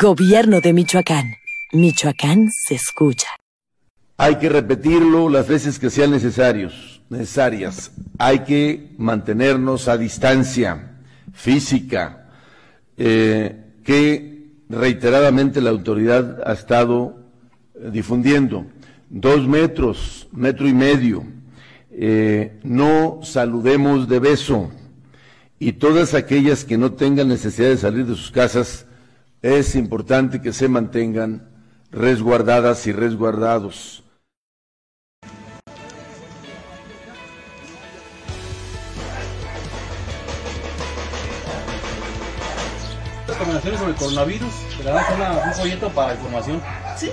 [0.00, 1.34] Gobierno de Michoacán.
[1.72, 3.26] Michoacán se escucha.
[4.16, 7.90] Hay que repetirlo las veces que sean necesarios, necesarias.
[8.16, 11.00] Hay que mantenernos a distancia
[11.32, 12.28] física
[12.96, 17.18] eh, que reiteradamente la autoridad ha estado
[17.74, 18.66] eh, difundiendo.
[19.10, 21.24] Dos metros, metro y medio.
[21.90, 24.70] Eh, no saludemos de beso.
[25.58, 28.86] Y todas aquellas que no tengan necesidad de salir de sus casas,
[29.42, 31.48] es importante que se mantengan
[31.90, 34.04] resguardadas y resguardados.
[43.38, 46.62] recomendaciones sobre el coronavirus, te damos un folleto para información.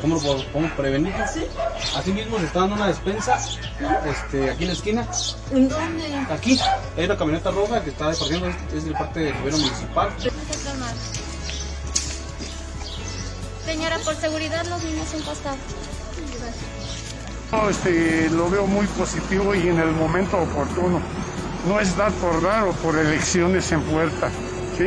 [0.01, 1.13] ¿Cómo lo podemos prevenir?
[1.31, 1.45] Sí.
[1.95, 3.37] Asimismo, se está dando una despensa
[4.09, 5.07] este, aquí en la esquina.
[5.51, 6.15] ¿En dónde?
[6.31, 6.59] Aquí.
[6.97, 10.09] Hay una camioneta roja que está repartiendo, es de parte del gobierno municipal.
[13.65, 15.59] Señora, por seguridad los niños son costados.
[17.51, 21.01] No, este, lo veo muy positivo y en el momento oportuno.
[21.67, 24.29] No es dar por dar o por elecciones en puerta.
[24.77, 24.85] ¿sí?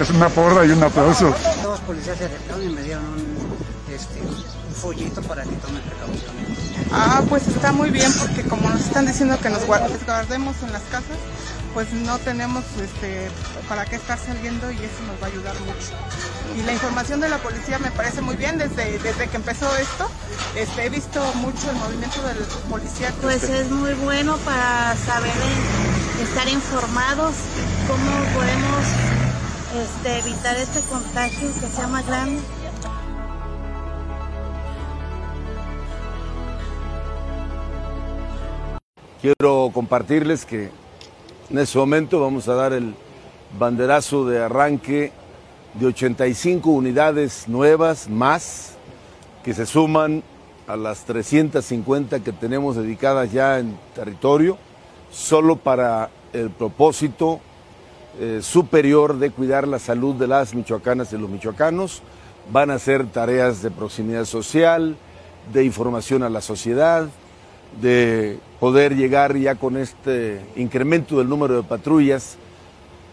[0.00, 1.32] Es una porra y un aplauso.
[1.62, 6.34] Dos policías se acercaron y me dieron un, este, un follito para que tomen precaución.
[6.92, 10.82] Ah, pues está muy bien porque como nos están diciendo que nos guardemos en las
[10.82, 11.18] casas,
[11.74, 13.28] pues no tenemos este,
[13.68, 15.92] para qué estar saliendo y eso nos va a ayudar mucho.
[16.56, 20.08] Y la información de la policía me parece muy bien desde, desde que empezó esto.
[20.56, 22.38] Este, he visto mucho el movimiento del
[22.70, 23.12] policía.
[23.20, 27.34] Pues es muy bueno para saber eh, estar informados
[27.86, 28.84] cómo podemos
[29.76, 32.40] este, evitar este contagio que sea más grande.
[39.20, 40.70] Quiero compartirles que
[41.50, 42.94] en este momento vamos a dar el
[43.58, 45.12] banderazo de arranque
[45.74, 48.74] de 85 unidades nuevas más
[49.42, 50.22] que se suman
[50.66, 54.58] a las 350 que tenemos dedicadas ya en territorio,
[55.10, 57.40] solo para el propósito
[58.20, 62.02] eh, superior de cuidar la salud de las michoacanas y los michoacanos.
[62.52, 64.96] Van a ser tareas de proximidad social,
[65.52, 67.08] de información a la sociedad,
[67.80, 72.36] de poder llegar ya con este incremento del número de patrullas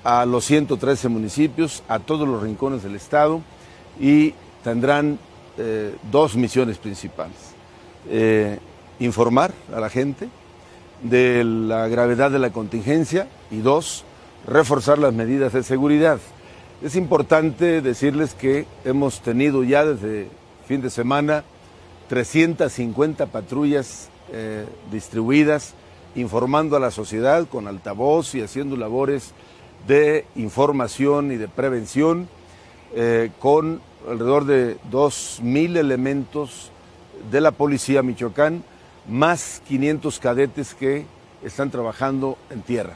[0.04, 3.42] a los 113 municipios, a todos los rincones del estado
[4.00, 4.34] y
[4.64, 5.20] tendrán
[5.58, 7.38] eh, dos misiones principales.
[8.10, 8.60] Eh,
[9.00, 10.30] informar a la gente
[11.02, 14.04] de la gravedad de la contingencia y dos,
[14.48, 16.20] reforzar las medidas de seguridad.
[16.84, 20.30] Es importante decirles que hemos tenido ya desde
[20.68, 21.44] fin de semana
[22.10, 25.74] 350 patrullas eh, distribuidas,
[26.16, 29.34] informando a la sociedad con altavoz y haciendo labores
[29.88, 32.28] de información y de prevención,
[32.96, 36.72] eh, con alrededor de 2.000 elementos
[37.32, 38.64] de la Policía Michoacán,
[39.08, 41.06] más 500 cadetes que
[41.44, 42.96] están trabajando en tierra.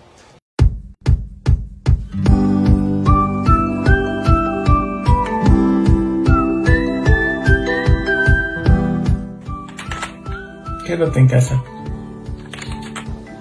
[10.89, 11.63] Quédate en casa.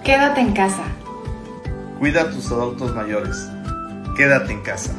[0.04, 0.82] Quédate en casa.
[1.98, 3.48] Cuida a tus adultos mayores.
[4.18, 4.92] Quédate en casa.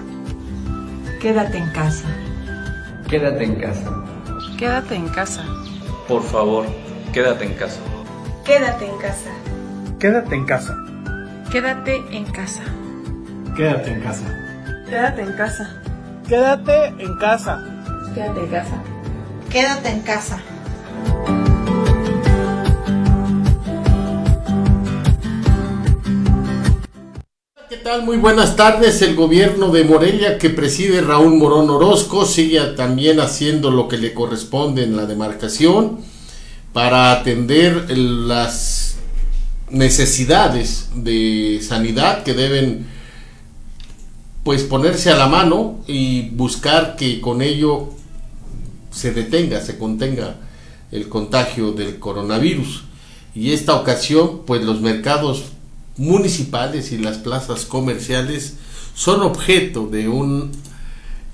[1.22, 2.08] Quédate en casa.
[3.08, 4.04] Quédate en casa.
[4.58, 5.46] Quédate en casa.
[6.08, 6.66] Por favor,
[7.14, 7.82] quédate en casa.
[8.44, 9.30] Quédate en casa.
[10.00, 10.76] Quédate en casa.
[11.52, 12.64] Quédate en casa.
[13.56, 14.26] Quédate en casa.
[14.90, 15.82] Quédate en casa.
[16.28, 17.64] Quédate en casa.
[18.16, 18.84] Quédate en casa.
[19.52, 20.40] Quédate en casa.
[27.98, 29.02] Muy buenas tardes.
[29.02, 34.14] El gobierno de Morelia que preside Raúl Morón Orozco sigue también haciendo lo que le
[34.14, 35.98] corresponde en la demarcación
[36.72, 38.98] para atender las
[39.72, 42.86] necesidades de sanidad que deben
[44.44, 47.90] pues ponerse a la mano y buscar que con ello
[48.92, 50.36] se detenga, se contenga
[50.92, 52.84] el contagio del coronavirus.
[53.34, 55.54] Y esta ocasión pues los mercados
[56.00, 58.56] municipales y las plazas comerciales
[58.96, 60.52] son objeto de un,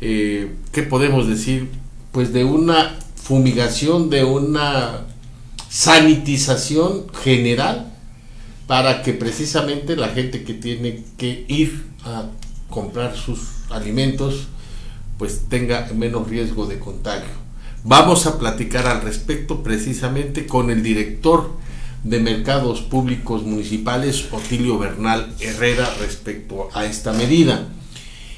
[0.02, 1.70] eh, ¿qué podemos decir?
[2.12, 5.02] Pues de una fumigación, de una
[5.70, 7.94] sanitización general
[8.68, 12.26] para que precisamente la gente que tiene que ir a
[12.70, 13.40] comprar sus
[13.70, 14.48] alimentos
[15.18, 17.46] pues tenga menos riesgo de contagio.
[17.84, 21.52] Vamos a platicar al respecto precisamente con el director
[22.06, 27.68] de Mercados Públicos Municipales, Otilio Bernal Herrera, respecto a esta medida.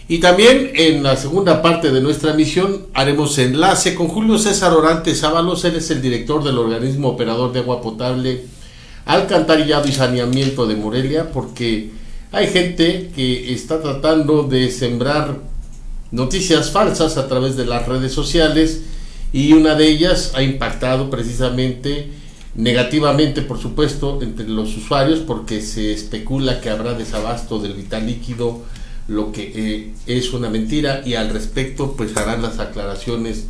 [0.07, 5.21] Y también en la segunda parte de nuestra misión haremos enlace con Julio César Orantes
[5.25, 8.45] Ábalos, él es el director del organismo operador de agua potable,
[9.05, 11.91] alcantarillado y saneamiento de Morelia, porque
[12.31, 15.39] hay gente que está tratando de sembrar
[16.11, 18.83] noticias falsas a través de las redes sociales
[19.33, 22.11] y una de ellas ha impactado precisamente
[22.57, 28.63] negativamente, por supuesto, entre los usuarios porque se especula que habrá desabasto del vital líquido
[29.07, 33.45] lo que eh, es una mentira y al respecto pues harán las aclaraciones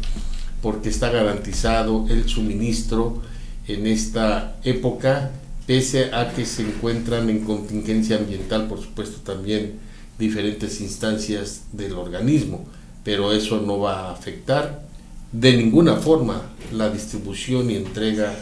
[0.61, 3.21] porque está garantizado el suministro
[3.67, 5.31] en esta época
[5.65, 9.73] pese a que se encuentran en contingencia ambiental por supuesto también
[10.19, 12.65] diferentes instancias del organismo
[13.03, 14.83] pero eso no va a afectar
[15.31, 18.35] de ninguna forma la distribución y entrega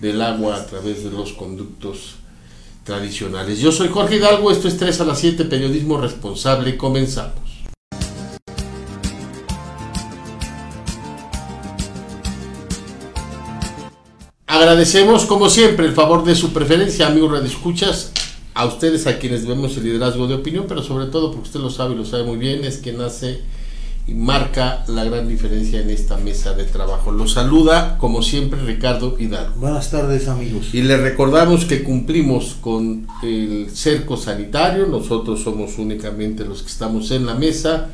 [0.00, 2.16] del agua a través de los conductos
[2.84, 3.60] tradicionales.
[3.60, 7.50] Yo soy Jorge Hidalgo, esto es 3 a las 7, periodismo responsable, comenzamos.
[14.46, 18.12] Agradecemos como siempre el favor de su preferencia, amigos escuchas
[18.54, 21.70] a ustedes a quienes vemos el liderazgo de opinión, pero sobre todo porque usted lo
[21.70, 23.40] sabe y lo sabe muy bien, es que nace
[24.10, 27.12] y marca la gran diferencia en esta mesa de trabajo.
[27.12, 29.60] Los saluda, como siempre, Ricardo Hidalgo.
[29.60, 30.74] Buenas tardes, amigos.
[30.74, 37.12] Y le recordamos que cumplimos con el cerco sanitario, nosotros somos únicamente los que estamos
[37.12, 37.88] en la mesa.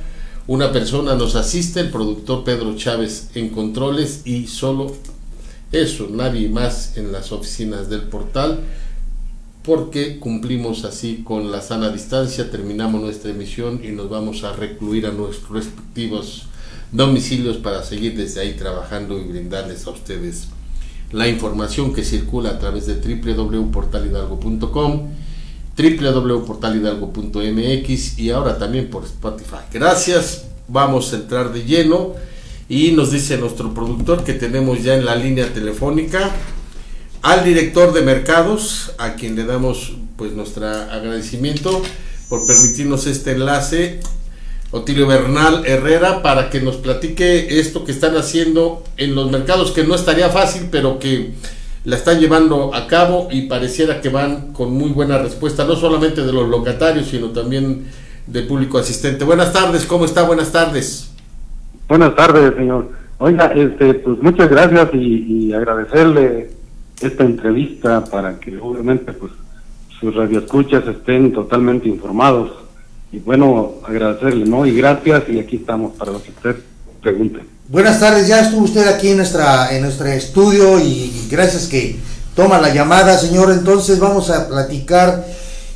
[0.47, 4.95] Una persona nos asiste, el productor Pedro Chávez en controles y solo
[5.71, 8.61] eso, nadie más en las oficinas del portal
[9.67, 15.07] porque cumplimos así con la sana distancia, terminamos nuestra emisión y nos vamos a recluir
[15.07, 16.47] a nuestros respectivos
[16.93, 20.47] domicilios para seguir desde ahí trabajando y brindarles a ustedes
[21.11, 25.09] la información que circula a través de www.portalhidalgo.com,
[25.77, 29.65] www.portalhidalgo.mx y ahora también por Spotify.
[29.73, 32.15] Gracias, vamos a entrar de lleno
[32.69, 36.31] y nos dice nuestro productor que tenemos ya en la línea telefónica
[37.27, 41.83] al director de mercados, a quien le damos pues nuestro agradecimiento
[42.29, 43.99] por permitirnos este enlace,
[44.71, 49.83] Otilio Bernal Herrera, para que nos platique esto que están haciendo en los mercados, que
[49.83, 51.33] no estaría fácil, pero que
[51.85, 56.23] la están llevando a cabo y pareciera que van con muy buena respuesta, no solamente
[56.23, 57.87] de los locatarios, sino también
[58.29, 59.25] del público asistente.
[59.25, 60.23] Buenas tardes, ¿cómo está?
[60.23, 61.11] Buenas tardes.
[61.89, 62.93] Buenas tardes, señor.
[63.19, 66.56] Oiga, este, pues muchas gracias y, y agradecerle
[67.01, 69.33] esta entrevista para que obviamente pues
[70.01, 72.51] sus radioescuchas estén totalmente informados.
[73.13, 74.67] Y bueno, agradecerle, ¿no?
[74.67, 76.57] Y gracias y aquí estamos para lo que usted
[77.01, 77.41] pregunte.
[77.69, 81.97] Buenas tardes, ya estuvo usted aquí en nuestra en nuestro estudio y gracias que
[82.35, 83.51] toma la llamada, señor.
[83.53, 85.27] Entonces vamos a platicar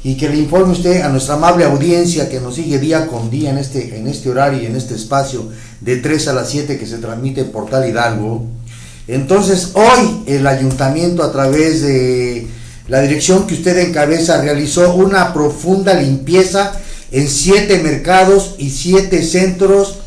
[0.03, 3.51] y que le informe usted a nuestra amable audiencia que nos sigue día con día
[3.51, 5.49] en este en este horario y en este espacio
[5.81, 8.47] de 3 a las 7 que se transmite en Portal Hidalgo
[9.15, 12.47] entonces, hoy el ayuntamiento a través de
[12.87, 19.99] la dirección que usted encabeza realizó una profunda limpieza en siete mercados y siete centros.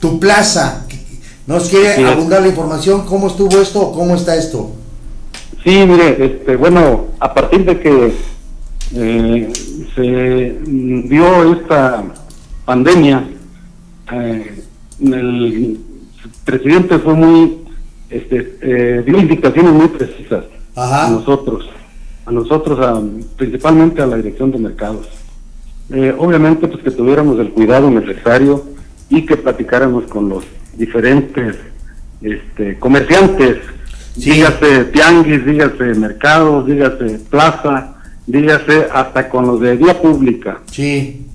[0.00, 0.86] Tu plaza,
[1.46, 3.04] ¿nos quiere abundar la información?
[3.04, 4.72] ¿Cómo estuvo esto o cómo está esto?
[5.62, 8.14] Sí, mire, este, bueno, a partir de que
[8.94, 9.52] eh,
[9.94, 10.60] se
[11.08, 12.04] dio esta
[12.64, 13.28] pandemia,
[14.12, 14.62] eh,
[15.00, 15.78] el
[16.44, 17.65] presidente fue muy
[18.10, 20.44] este, eh, dio indicaciones muy precisas
[20.76, 21.68] a nosotros,
[22.24, 22.78] a nosotros,
[23.36, 25.08] principalmente a la dirección de mercados.
[25.90, 28.64] Eh, obviamente, pues que tuviéramos el cuidado necesario
[29.08, 30.44] y que platicáramos con los
[30.76, 31.56] diferentes
[32.20, 33.58] este, comerciantes,
[34.16, 37.96] dígase tianguis, dígase mercados, dígase plaza,
[38.26, 40.60] dígase hasta con los de vía pública.
[40.70, 41.26] Sí.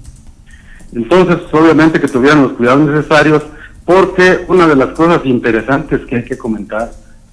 [0.94, 3.44] Entonces, obviamente que tuvieran los cuidados necesarios
[3.86, 6.92] porque una de las cosas interesantes que hay que comentar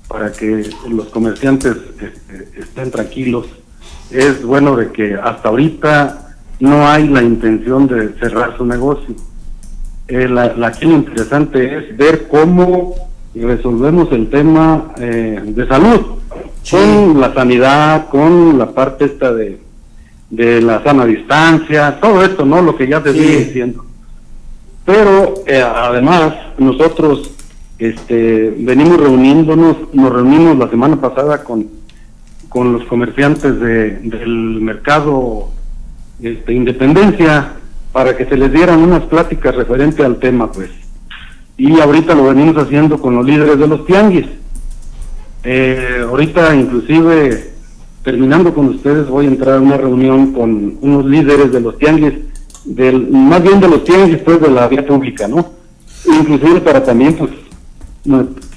[0.09, 3.47] para que los comerciantes este, estén tranquilos
[4.11, 9.15] es bueno de que hasta ahorita no hay la intención de cerrar su negocio.
[10.09, 12.95] Eh, la, la interesante es ver cómo
[13.35, 16.01] resolvemos el tema eh, de salud,
[16.71, 19.61] con la sanidad, con la parte esta de,
[20.31, 22.63] de la sana distancia, todo esto, ¿no?
[22.63, 23.85] Lo que ya te estoy diciendo.
[24.89, 27.31] Pero eh, además nosotros
[27.79, 31.67] este, venimos reuniéndonos, nos reunimos la semana pasada con,
[32.49, 35.51] con los comerciantes de, del mercado
[36.23, 37.53] este, Independencia
[37.93, 40.71] para que se les dieran unas pláticas referente al tema, pues.
[41.59, 44.27] Y ahorita lo venimos haciendo con los líderes de los tianguis.
[45.45, 47.53] Eh, ahorita inclusive
[48.03, 52.15] terminando con ustedes voy a entrar a una reunión con unos líderes de los tianguis
[52.69, 55.53] del, más bien de los tianguis después de la vía pública, ¿no?
[56.07, 57.31] Inclusive para también, pues,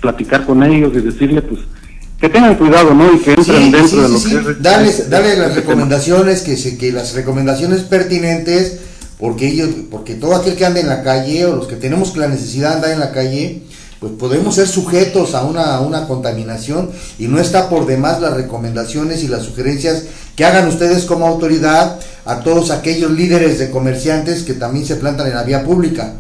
[0.02, 1.62] platicar con ellos y decirle, pues,
[2.20, 3.12] que tengan cuidado, ¿no?
[3.14, 4.30] Y que entren Sí, dentro sí, de lo sí.
[4.30, 4.62] que es...
[4.62, 8.80] Darles, este- darles las este recomendaciones, que, se, que las recomendaciones pertinentes,
[9.18, 12.28] porque ellos, porque todo aquel que anda en la calle, o los que tenemos la
[12.28, 13.64] necesidad de andar en la calle,
[14.02, 16.90] pues podemos ser sujetos a una, a una contaminación
[17.20, 20.06] y no está por demás las recomendaciones y las sugerencias
[20.36, 25.28] que hagan ustedes como autoridad a todos aquellos líderes de comerciantes que también se plantan
[25.28, 26.14] en la vía pública.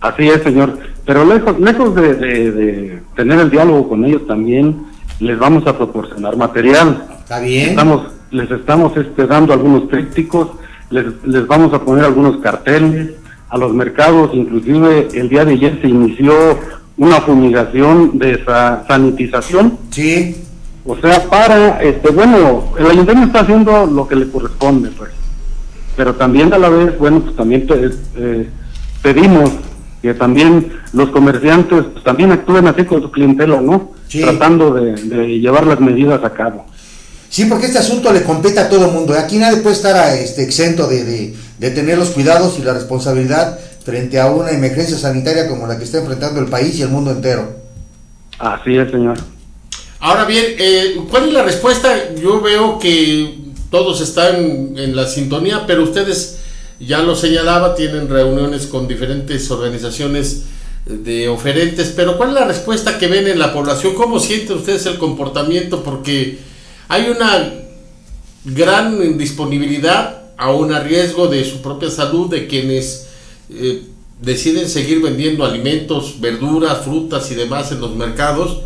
[0.00, 0.78] Así es, señor.
[1.04, 4.86] Pero lejos, lejos de, de- de tener el diálogo con ellos también,
[5.20, 7.06] les vamos a proporcionar material.
[7.20, 7.70] Está bien.
[7.70, 10.48] Estamos, les estamos este, dando algunos trípticos,
[10.90, 13.10] les, les vamos a poner algunos carteles
[13.52, 16.32] a los mercados, inclusive el día de ayer se inició
[16.96, 19.76] una fumigación de sa- sanitización.
[19.90, 20.36] Sí.
[20.86, 25.10] O sea, para, este, bueno, el ayuntamiento está haciendo lo que le corresponde, pues.
[25.96, 27.66] Pero también a la vez, bueno, pues también
[28.16, 28.48] eh,
[29.02, 29.50] pedimos
[30.00, 33.92] que también los comerciantes pues, también actúen así con su clientela, ¿no?
[34.10, 36.64] Tratando de, de llevar las medidas a cabo.
[37.28, 39.14] Sí, porque este asunto le compete a todo el mundo.
[39.14, 42.74] Aquí nadie puede estar a, este, exento de, de- de tener los cuidados y la
[42.74, 46.88] responsabilidad frente a una emergencia sanitaria como la que está enfrentando el país y el
[46.88, 47.54] mundo entero.
[48.40, 49.16] Así es, señor.
[50.00, 52.14] Ahora bien, eh, ¿cuál es la respuesta?
[52.20, 53.38] Yo veo que
[53.70, 56.40] todos están en la sintonía, pero ustedes,
[56.80, 60.42] ya lo señalaba, tienen reuniones con diferentes organizaciones
[60.84, 63.94] de oferentes, pero ¿cuál es la respuesta que ven en la población?
[63.94, 65.84] ¿Cómo sienten ustedes el comportamiento?
[65.84, 66.40] Porque
[66.88, 67.52] hay una
[68.44, 73.06] gran disponibilidad, aún a riesgo de su propia salud, de quienes
[73.50, 73.82] eh,
[74.20, 78.60] deciden seguir vendiendo alimentos, verduras, frutas y demás en los mercados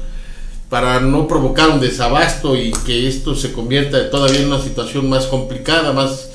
[0.68, 5.26] para no provocar un desabasto y que esto se convierta todavía en una situación más
[5.26, 6.28] complicada, más,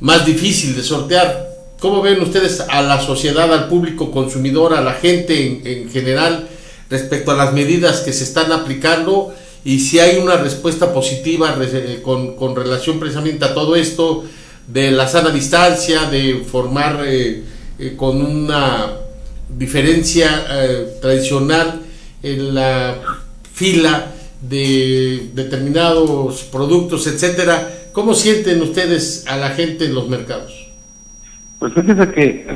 [0.00, 1.48] más difícil de sortear.
[1.80, 6.48] ¿Cómo ven ustedes a la sociedad, al público consumidor, a la gente en, en general
[6.90, 9.34] respecto a las medidas que se están aplicando
[9.64, 14.24] y si hay una respuesta positiva re- con, con relación precisamente a todo esto
[14.68, 17.42] de la sana distancia, de formar eh,
[17.78, 18.92] eh, con una
[19.48, 21.80] diferencia eh, tradicional
[22.22, 22.96] en la
[23.52, 27.68] fila de determinados productos, etcétera.
[27.92, 30.68] ¿Cómo sienten ustedes a la gente en los mercados?
[31.58, 32.46] Pues fíjese que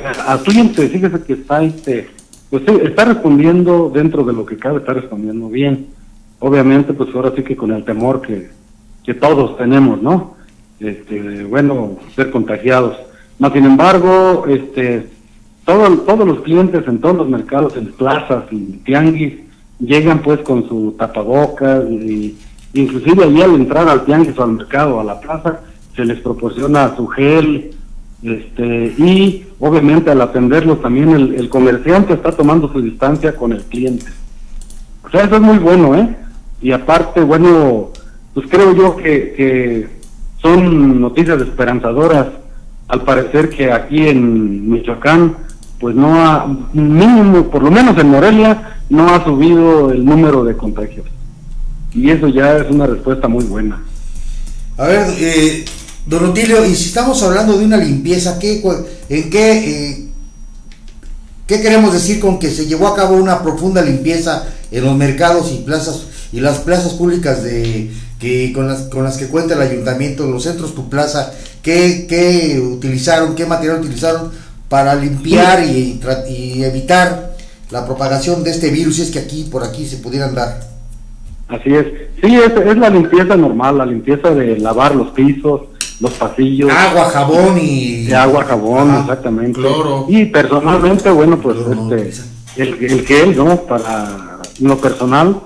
[0.45, 2.11] cliente, fíjese que está, este,
[2.51, 5.89] pues está respondiendo dentro de lo que cabe, está respondiendo bien.
[6.39, 8.51] Obviamente, pues ahora sí que con el temor que,
[9.03, 10.42] que todos tenemos, ¿no?
[10.83, 12.97] Este, bueno, ser contagiados.
[13.39, 15.07] Más sin embargo, este,
[15.65, 19.35] todo- todos los clientes en todos los mercados, en plazas y tianguis,
[19.79, 22.37] llegan pues con su tapabocas y
[22.75, 25.61] inclusive allí al entrar al tianguis o al mercado, a la plaza,
[25.95, 27.71] se les proporciona su gel,
[28.23, 34.07] este, y obviamente al atenderlos también el, comerciante está tomando su distancia con el cliente.
[35.05, 36.17] O sea, eso es muy bueno, ¿eh?
[36.61, 37.91] Y aparte, bueno,
[38.35, 40.02] pues creo yo que
[40.43, 42.27] son noticias esperanzadoras.
[42.89, 45.37] Al parecer que aquí en Michoacán,
[45.79, 50.57] pues no ha, mínimo, por lo menos en Morelia, no ha subido el número de
[50.57, 51.07] contagios.
[51.95, 53.83] Y eso ya es una respuesta muy buena.
[54.77, 55.65] A ver, eh,
[56.07, 58.63] don y si estamos hablando de una limpieza, ¿qué,
[59.09, 60.09] ¿en qué, eh,
[61.47, 65.53] qué queremos decir con que se llevó a cabo una profunda limpieza en los mercados
[65.53, 67.91] y plazas y las plazas públicas de
[68.23, 72.63] que con las con las que cuenta el ayuntamiento, los centros tu plaza, qué, qué
[72.65, 74.31] utilizaron, qué material utilizaron
[74.69, 77.35] para limpiar y, y evitar
[77.73, 80.61] la propagación de este virus, si es que aquí por aquí se pudieran dar.
[81.49, 81.85] Así es.
[82.23, 85.63] Sí, es, es la limpieza normal, la limpieza de lavar los pisos,
[85.99, 86.71] los pasillos.
[86.71, 88.05] Agua, jabón y...
[88.05, 89.59] De agua, jabón, exactamente.
[89.59, 90.07] Cloro.
[90.09, 93.57] Y personalmente, bueno, pues este, el, el gel, ¿no?
[93.63, 95.41] Para lo personal.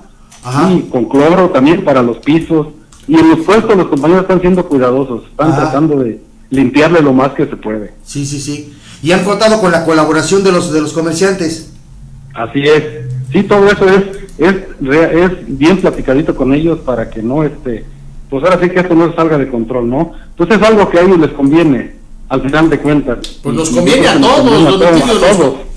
[0.71, 2.69] Y con cloro también para los pisos.
[3.09, 7.31] Y en los puestos los compañeros están siendo cuidadosos, están tratando de limpiarle lo más
[7.33, 7.95] que se puede.
[8.05, 8.73] Sí, sí, sí.
[9.03, 11.73] Y han contado con la colaboración de los de los comerciantes.
[12.35, 12.83] Así es.
[13.33, 14.03] Sí, todo eso es
[14.39, 17.85] es bien platicadito con ellos para que no este
[18.29, 20.13] pues ahora sí que esto no salga de control, ¿no?
[20.37, 21.95] Pues es algo que a ellos les conviene
[22.29, 23.19] al final de cuentas.
[23.43, 25.21] Pues nos conviene a que nos todos, conviene a todos, nos-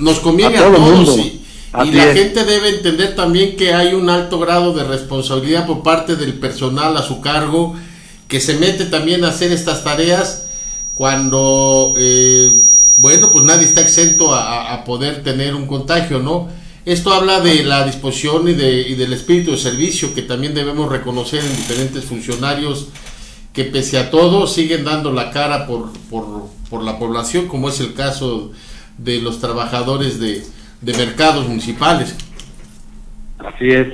[0.01, 0.19] todos.
[0.19, 1.38] conviene a, todo el todos
[1.77, 2.17] y, la es.
[2.17, 6.97] gente debe entender también que hay un alto grado de responsabilidad por parte del personal
[6.97, 7.75] a su cargo
[8.27, 10.47] que se mete también a hacer estas tareas
[10.95, 12.51] cuando eh,
[12.97, 16.47] bueno pues nadie está exento a, a- a poder tener un contagio no
[16.85, 20.89] esto habla de la disposición y, de, y del espíritu de servicio que también debemos
[20.91, 22.87] reconocer en diferentes funcionarios
[23.53, 27.79] que pese a todo siguen dando la cara por, por, por la población, como es
[27.79, 28.51] el caso
[28.97, 30.43] de los trabajadores de,
[30.81, 32.15] de mercados municipales.
[33.37, 33.87] Así es.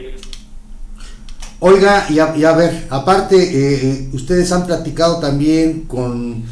[1.59, 6.43] Oiga, y a, y a ver, aparte, eh, eh, ustedes han platicado también con,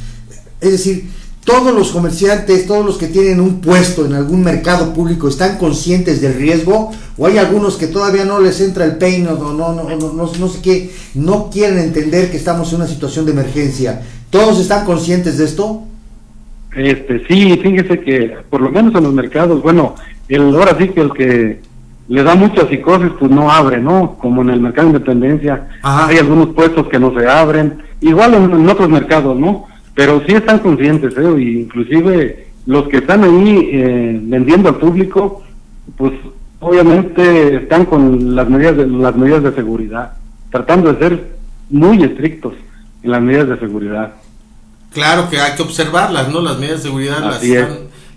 [0.61, 1.09] es decir,
[1.43, 6.21] todos los comerciantes, todos los que tienen un puesto en algún mercado público, ¿están conscientes
[6.21, 6.91] del riesgo?
[7.17, 10.31] ¿O hay algunos que todavía no les entra el peine o no, no, no, no,
[10.31, 14.01] no sé qué, no quieren entender que estamos en una situación de emergencia?
[14.29, 15.83] ¿Todos están conscientes de esto?
[16.75, 19.95] Este, sí, fíjese que por lo menos en los mercados, bueno,
[20.27, 21.61] el ahora sí que el que
[22.07, 24.17] le da mucha psicosis, pues no abre, ¿no?
[24.19, 28.51] Como en el mercado de independencia, hay algunos puestos que no se abren, igual en,
[28.51, 29.67] en otros mercados, ¿no?
[29.95, 31.41] Pero sí están conscientes, ¿eh?
[31.41, 35.43] Y inclusive los que están ahí eh, vendiendo al público,
[35.97, 36.13] pues
[36.59, 40.13] obviamente están con las medidas de, las medidas de seguridad,
[40.49, 41.37] tratando de ser
[41.69, 42.53] muy estrictos
[43.01, 44.13] en las medidas de seguridad.
[44.91, 46.41] Claro que hay que observarlas, ¿no?
[46.41, 47.67] Las medidas de seguridad las Así es.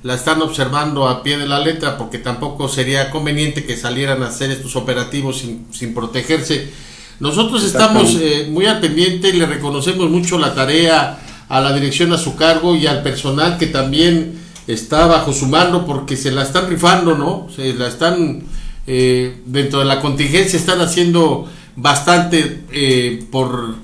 [0.07, 4.29] Las están observando a pie de la letra porque tampoco sería conveniente que salieran a
[4.29, 6.71] hacer estos operativos sin, sin protegerse.
[7.19, 12.13] Nosotros estamos eh, muy al pendiente y le reconocemos mucho la tarea a la dirección
[12.13, 16.45] a su cargo y al personal que también está bajo su mano porque se la
[16.45, 17.49] están rifando, ¿no?
[17.55, 18.45] Se la están,
[18.87, 23.75] eh, dentro de la contingencia, están haciendo bastante eh, por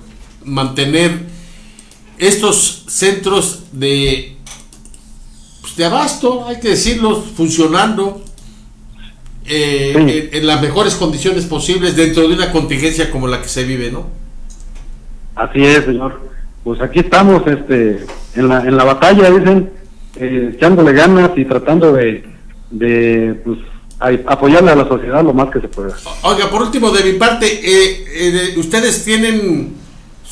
[0.44, 1.26] mantener
[2.16, 4.36] estos centros de,
[5.62, 8.22] pues, de abasto, hay que decirlo, funcionando
[9.46, 9.92] eh,
[10.30, 13.90] en, en las mejores condiciones posibles dentro de una contingencia como la que se vive,
[13.90, 14.06] ¿no?
[15.34, 16.20] Así es, señor.
[16.62, 18.04] Pues aquí estamos, este,
[18.36, 19.70] en la, en la batalla, dicen,
[20.16, 22.24] eh, echándole ganas y tratando de,
[22.70, 23.58] de pues,
[23.98, 25.96] a- apoyarle a la sociedad lo más que se pueda.
[26.22, 29.74] Oiga, por último, de mi parte, eh, eh, ¿ustedes tienen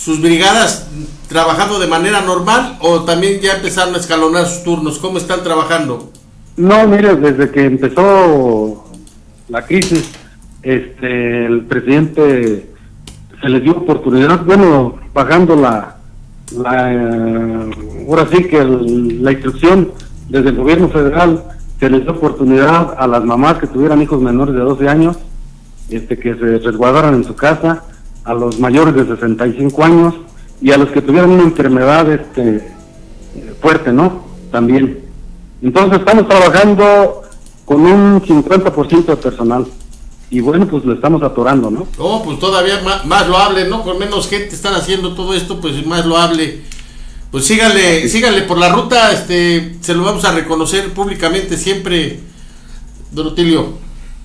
[0.02, 0.86] sus brigadas
[1.28, 4.98] trabajando de manera normal o también ya empezaron a escalonar sus turnos?
[4.98, 6.10] ¿Cómo están trabajando?
[6.56, 8.84] No, mire, desde que empezó
[9.48, 10.10] la crisis,
[10.62, 12.70] este, el presidente
[13.40, 15.96] se les dio oportunidad, bueno, bajando la,
[16.56, 17.70] la eh,
[18.08, 19.92] ahora sí que la instrucción
[20.28, 21.44] desde el gobierno federal
[21.78, 25.18] se les dio oportunidad a las mamás que tuvieran hijos menores de 12 años,
[25.90, 27.84] este, que se resguardaran en su casa,
[28.24, 30.14] a los mayores de 65 años
[30.61, 32.72] y a los que tuvieran una enfermedad este,
[33.61, 34.24] fuerte, ¿no?
[34.50, 35.00] También.
[35.62, 37.22] Entonces estamos trabajando
[37.64, 39.66] con un 50% de personal.
[40.30, 41.88] Y bueno, pues lo estamos atorando, ¿no?
[41.98, 43.83] Oh, pues todavía más, más loable, ¿no?
[43.83, 46.62] Con menos gente están haciendo todo esto, pues más loable.
[47.30, 52.20] Pues síganle, síganle por la ruta, este, se lo vamos a reconocer públicamente siempre,
[53.12, 53.35] Don.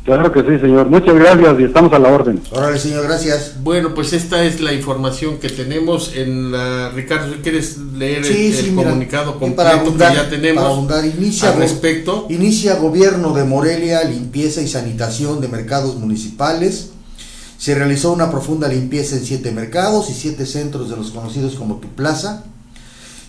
[0.06, 0.88] Claro que sí, señor.
[0.88, 2.40] Muchas gracias y estamos a la orden.
[2.52, 3.56] Órale, señor, gracias.
[3.64, 6.92] Bueno, pues esta es la información que tenemos en la...
[6.92, 10.30] Ricardo, ¿si ¿quieres leer el, Sí, sí, el mira, comunicado completo para abundar, que ya
[10.30, 12.28] tenemos para abundar, inicia, al respecto?
[12.30, 16.92] Inicia gobierno de Morelia, limpieza y sanitación de mercados municipales.
[17.58, 21.78] Se realizó una profunda limpieza en siete mercados y siete centros de los conocidos como
[21.78, 22.44] Tu Plaza.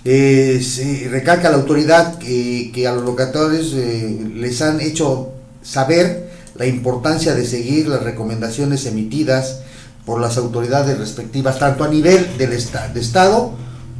[0.04, 5.30] Eh, se recalca la autoridad que, que a los locatarios eh, les han hecho
[5.62, 6.26] saber
[6.58, 9.60] la importancia de seguir las recomendaciones emitidas
[10.04, 13.52] por las autoridades respectivas, tanto a nivel del de Estado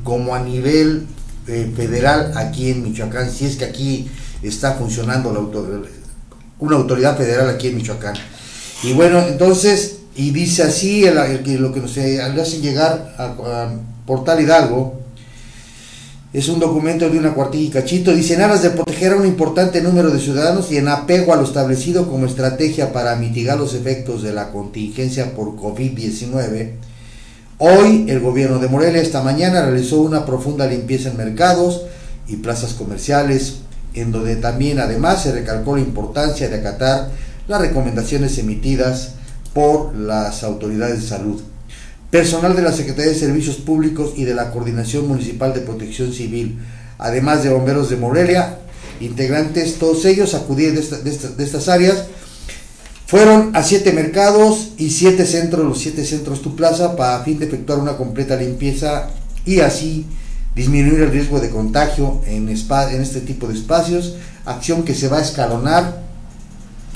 [0.05, 1.07] como a nivel
[1.49, 4.09] eh, federal aquí en Michoacán, si es que aquí
[4.43, 5.31] está funcionando
[6.59, 8.15] una autoridad federal aquí en Michoacán.
[8.85, 11.17] Y bueno, entonces, y dice así el,
[11.61, 13.71] lo que nos eh, hacen llegar a, a
[14.07, 14.96] Portal Hidalgo,
[16.37, 18.15] es un documento de una cuartilla y cachito.
[18.15, 21.37] Dice, en aras de proteger a un importante número de ciudadanos y en apego a
[21.37, 26.73] lo establecido como estrategia para mitigar los efectos de la contingencia por COVID-19,
[27.57, 31.87] hoy el gobierno de Morelia esta mañana realizó una profunda limpieza en mercados
[32.29, 33.61] y plazas comerciales,
[33.95, 37.13] en donde también además se recalcó la importancia de acatar
[37.49, 39.13] las recomendaciones emitidas
[39.55, 41.41] por las autoridades de salud.
[42.17, 46.59] Personal de la Secretaría de Servicios Públicos y de la Coordinación Municipal de Protección Civil,
[46.97, 48.57] además de bomberos de Morelia,
[49.01, 52.05] integrantes, todos ellos acudían de, esta- de esta- de estas áreas,
[53.07, 57.45] fueron a siete mercados y siete centros, los siete centros Tu Plaza, para fin de
[57.49, 59.11] efectuar una completa limpieza
[59.45, 60.07] y así
[60.55, 64.15] disminuir el riesgo de contagio en este tipo de espacios,
[64.47, 66.01] acción que se va a escalonar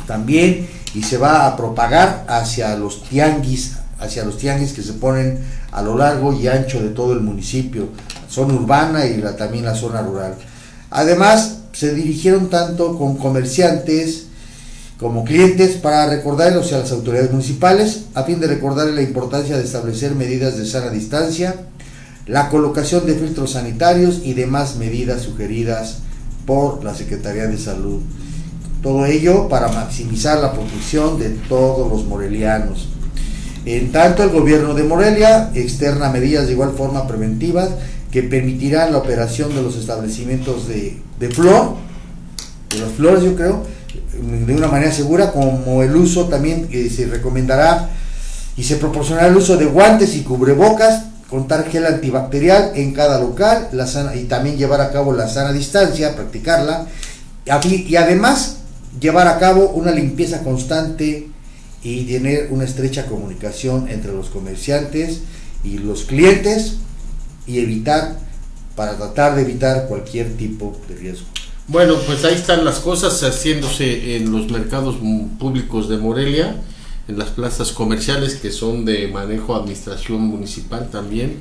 [0.07, 5.39] también y se va a propagar hacia los tianguis, hacia los tianguis que se ponen
[5.73, 7.89] a lo largo y ancho de todo el municipio,
[8.29, 10.35] zona urbana y la- también la zona rural.
[10.91, 14.25] Además, se dirigieron tanto con comerciantes
[14.99, 19.65] como clientes para recordarles a las autoridades municipales, a fin de recordarles la importancia de
[19.65, 21.55] establecer medidas de sana distancia,
[22.27, 25.99] la colocación de filtros sanitarios y demás medidas sugeridas
[26.47, 28.01] por la Secretaría de Salud.
[28.83, 32.89] Todo ello para maximizar la protección de todos los morelianos.
[33.77, 37.69] En tanto, el gobierno de Morelia externa medidas de igual forma preventivas
[38.11, 40.99] que permitirán la operación de los establecimientos de,
[41.31, 41.77] flor,
[42.71, 43.63] de las flores yo creo,
[44.47, 47.91] de una manera segura, como el uso también que se recomendará
[48.57, 53.69] y se proporcionará el uso de guantes y cubrebocas, contar gel antibacterial en cada local
[53.71, 56.87] la sana, y también llevar a cabo la sana distancia, practicarla,
[57.45, 58.57] y además
[58.99, 61.30] llevar a cabo una limpieza constante
[61.83, 65.21] y tener una estrecha comunicación entre los comerciantes
[65.65, 66.77] y los clientes
[67.47, 68.19] y evitar,
[68.77, 71.27] para tratar de evitar cualquier tipo de riesgo.
[71.67, 74.97] Bueno, pues ahí están las cosas haciéndose en los mercados
[75.39, 76.57] públicos de Morelia,
[77.07, 81.39] en las plazas comerciales que son de manejo administración municipal también,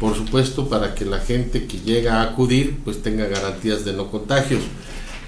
[0.00, 4.10] por supuesto para que la gente que llega a acudir pues tenga garantías de no
[4.10, 4.62] contagios.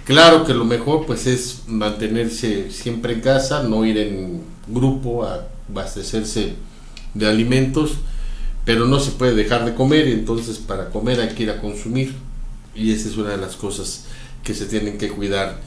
[0.04, 5.46] Claro que lo mejor pues es mantenerse siempre en casa, no ir en grupo a
[5.70, 6.54] abastecerse
[7.14, 7.92] de alimentos,
[8.66, 11.60] pero no se puede dejar de comer y entonces para comer hay que ir a
[11.60, 12.14] consumir
[12.74, 14.04] y esa es una de las cosas
[14.42, 15.58] que se tienen que cuidar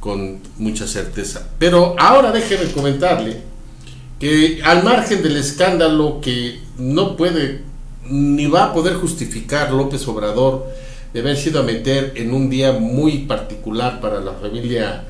[0.00, 1.48] con mucha certeza.
[1.58, 3.40] Pero ahora déjeme comentarle
[4.20, 7.62] que al margen del escándalo que no puede
[8.08, 10.66] ni va a poder justificar López Obrador,
[11.12, 15.04] de haber sido a meter en un día muy particular para la familia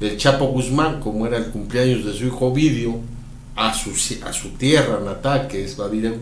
[0.00, 3.00] del Chapo Guzmán, como era el cumpleaños de su hijo Ovidio,
[3.56, 3.90] a su,
[4.24, 6.12] a su tierra natal, que es Badire,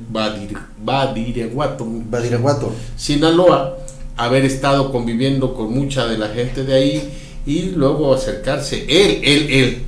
[0.82, 3.76] Badireguato, Sinaloa,
[4.16, 7.12] haber estado conviviendo con mucha de la gente de ahí
[7.44, 9.82] y luego acercarse él, él, él,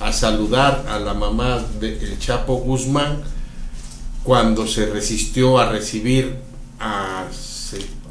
[0.00, 3.22] a saludar a la mamá del Chapo Guzmán
[4.24, 6.34] cuando se resistió a recibir
[6.80, 7.26] a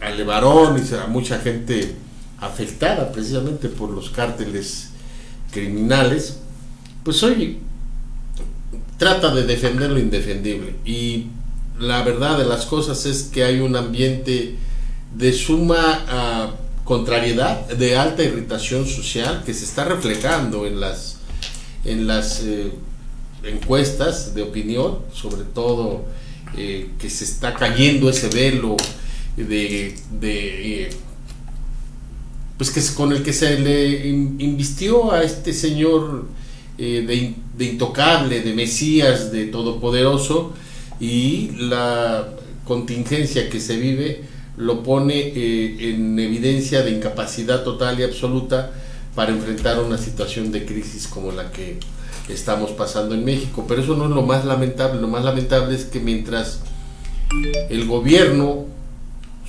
[0.01, 1.95] al Levarón y a mucha gente
[2.39, 4.89] afectada precisamente por los cárteles
[5.51, 6.37] criminales,
[7.03, 7.59] pues hoy
[8.97, 10.75] trata de defender lo indefendible.
[10.85, 11.27] Y
[11.79, 14.55] la verdad de las cosas es que hay un ambiente
[15.15, 16.51] de suma ah,
[16.83, 21.17] contrariedad, de alta irritación social que se está reflejando en las,
[21.85, 22.71] en las eh,
[23.43, 26.05] encuestas de opinión, sobre todo
[26.57, 28.77] eh, que se está cayendo ese velo
[29.37, 30.89] de, de eh,
[32.57, 36.25] pues que con el que se le invistió a este señor
[36.77, 40.53] eh, de, de, intocable, de Mesías, de todopoderoso,
[40.99, 42.29] y la
[42.65, 44.21] contingencia que se vive
[44.57, 48.71] lo pone eh, en evidencia de incapacidad total y absoluta
[49.15, 51.79] para enfrentar una situación de crisis como la que
[52.29, 53.65] estamos pasando en México.
[53.67, 56.59] Pero eso no es lo más lamentable, lo más lamentable es que mientras
[57.69, 58.65] el gobierno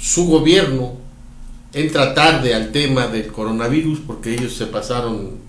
[0.03, 0.95] su gobierno
[1.73, 5.41] entra tarde al tema del coronavirus porque ellos se pasaron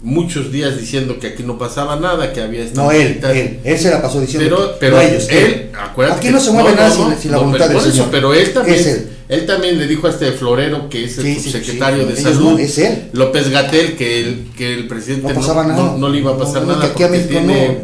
[0.00, 3.90] muchos días diciendo que aquí no pasaba nada, que había No, él, él, él se
[3.90, 7.38] la pasó diciendo pero, pero ellos, él, acuérdate aquí no se mueve nada sin, la
[7.38, 8.08] voluntad del señor.
[8.12, 9.46] pero él también, él.
[9.46, 13.08] también le dijo a este Florero, que es el secretario de Salud, es él.
[13.12, 17.18] López Gatel, que el, que el presidente no, no, le iba a pasar nada porque
[17.20, 17.78] tiene,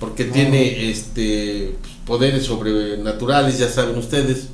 [0.00, 1.74] porque tiene este
[2.06, 4.53] poderes sobrenaturales, ya saben ustedes.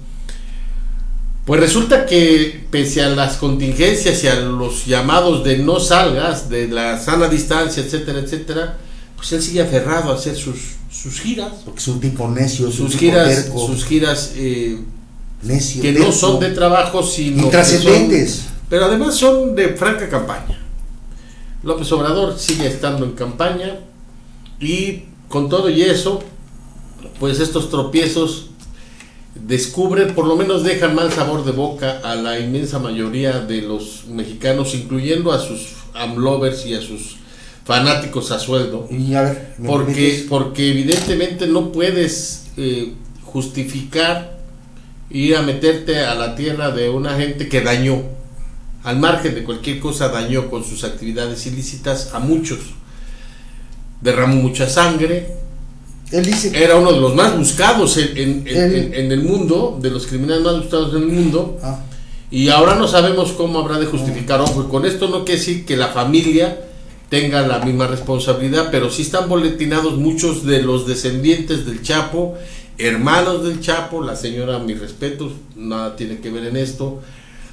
[1.44, 6.68] Pues resulta que pese a las contingencias y a los llamados de no salgas, de
[6.68, 8.78] la sana distancia, etcétera, etcétera,
[9.16, 10.56] pues él sigue aferrado a hacer sus,
[10.90, 11.52] sus giras.
[11.64, 14.78] Porque es un tipo necio, sus giras, sus giras eh,
[15.80, 18.44] que no son de trabajo, sino trascendentes.
[18.68, 20.58] Pero además son de franca campaña.
[21.62, 23.80] López Obrador sigue estando en campaña
[24.60, 26.22] y con todo y eso,
[27.18, 28.49] pues estos tropiezos
[29.34, 34.06] descubren, por lo menos dejan mal sabor de boca a la inmensa mayoría de los
[34.06, 37.16] mexicanos, incluyendo a sus amlovers y a sus
[37.64, 38.88] fanáticos a sueldo.
[38.90, 44.38] Y a ver, porque, porque evidentemente no puedes eh, justificar
[45.10, 48.02] ir a meterte a la tierra de una gente que dañó,
[48.82, 52.58] al margen de cualquier cosa, dañó con sus actividades ilícitas a muchos.
[54.00, 55.39] Derramó mucha sangre,
[56.10, 60.94] dice era uno de los más buscados en, el mundo, de los criminales más buscados
[60.94, 61.58] en el mundo.
[61.62, 61.80] Ah.
[62.30, 64.40] Y ahora no sabemos cómo habrá de justificar.
[64.40, 66.64] Ojo, y con esto no quiere decir que la familia
[67.08, 72.36] tenga la misma responsabilidad, pero sí están boletinados muchos de los descendientes del Chapo,
[72.78, 77.00] hermanos del Chapo, la señora, mis respetos, nada tiene que ver en esto.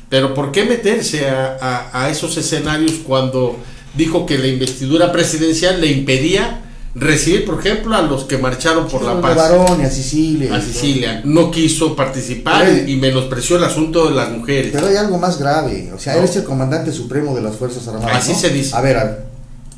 [0.10, 3.58] Pero ¿por qué meterse a, a esos escenarios cuando
[3.96, 6.67] dijo que la investidura presidencial le impedía
[7.00, 9.38] recibir, por ejemplo, a los que marcharon por la paz.
[9.38, 10.56] a Sicilia.
[10.56, 11.22] A Sicilia.
[11.24, 14.72] No quiso participar Pero- y menospreció el asunto de las mujeres.
[14.74, 15.92] Pero hay algo más grave.
[15.96, 16.20] O sea, No.
[16.20, 18.18] él es el comandante supremo de las Fuerzas Armadas.
[18.18, 18.40] Así ¿no?
[18.40, 18.76] se dice.
[18.76, 19.26] A ver, a ver,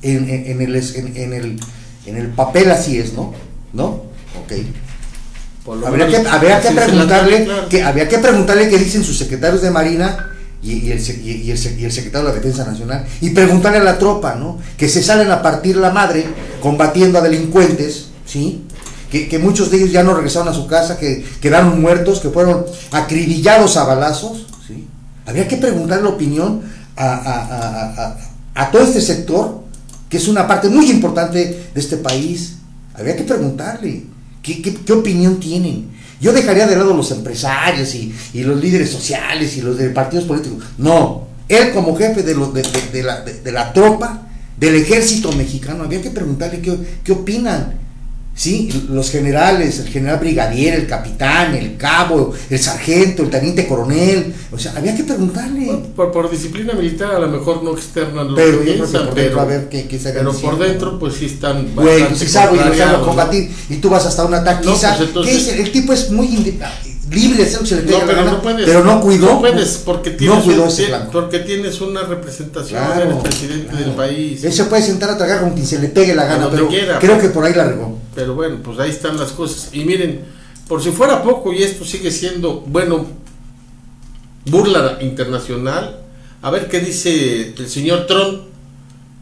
[0.02, 1.60] en, en- en el, es- en, en el,
[2.06, 3.34] en el papel así es, ¿no?
[3.74, 4.04] ¿No?
[4.44, 4.54] Ok.
[5.86, 10.29] Habría que, habría que preguntarle, que, habría que preguntarle qué dicen sus secretarios de Marina
[10.62, 13.84] y, y el, y- el y el secretario de la Defensa Nacional y preguntarle a
[13.84, 14.58] la tropa, ¿no?
[14.78, 16.26] Que se salen a partir la madre
[16.62, 18.64] combatiendo a delincuentes, ¿sí?
[19.12, 22.30] Que, que muchos de ellos ya no regresaron a su casa, que quedaron muertos, que
[22.30, 24.88] fueron acribillados a balazos, ¿sí?
[25.26, 26.62] Habría que preguntarle la opinión
[26.96, 29.64] a- a- a- a todo este sector,
[30.10, 32.56] que es una parte muy importante de este país.
[32.94, 34.04] Habría que preguntarle
[34.44, 35.90] qué, qué- qué opinión tienen.
[36.20, 40.64] Yo dejaría de lado los empresarios y, los líderes sociales y los de partidos políticos.
[40.78, 42.64] No, él como jefe de, los, de,
[43.44, 44.28] de- la, tropa,
[44.58, 46.62] del ejército mexicano, habría que preguntarle
[47.04, 47.89] qué opinan.
[48.40, 54.34] Sí, los generales, el general brigadier, el capitán, el cabo, el sargento, el teniente coronel,
[54.50, 55.68] o sea, había que preguntarle.
[55.94, 59.14] Por, por disciplina militar a lo mejor no externan lo Pero que piensan, por dentro,
[59.16, 63.06] pero, a ver qué- qué pero por dentro pues sí están Güey, a contrariados, ¿no?
[63.08, 64.98] combatir y tú vas hasta una taquiza.
[64.98, 65.48] No, pues.
[65.50, 66.28] El tipo es muy
[67.10, 68.66] libre de lo que No, pero gana, no puedes.
[68.66, 69.26] pero no cuidó.
[69.28, 73.92] No puedes porque tienes, no cuidó ese porque tienes una representación, Claro, eres presidente del
[73.92, 74.44] país.
[74.44, 77.00] Él se puede sentar a tragar con quien se le pegue la gana, pero quiera,
[77.00, 77.28] creo pues.
[77.28, 77.98] que por ahí la regó.
[78.16, 79.70] Pero bueno, pues ahí están las cosas.
[79.74, 80.22] Y miren,
[80.68, 83.06] por si fuera poco y esto sigue siendo, bueno,
[84.46, 86.02] burla internacional,
[86.42, 88.42] a ver qué dice el señor Trump,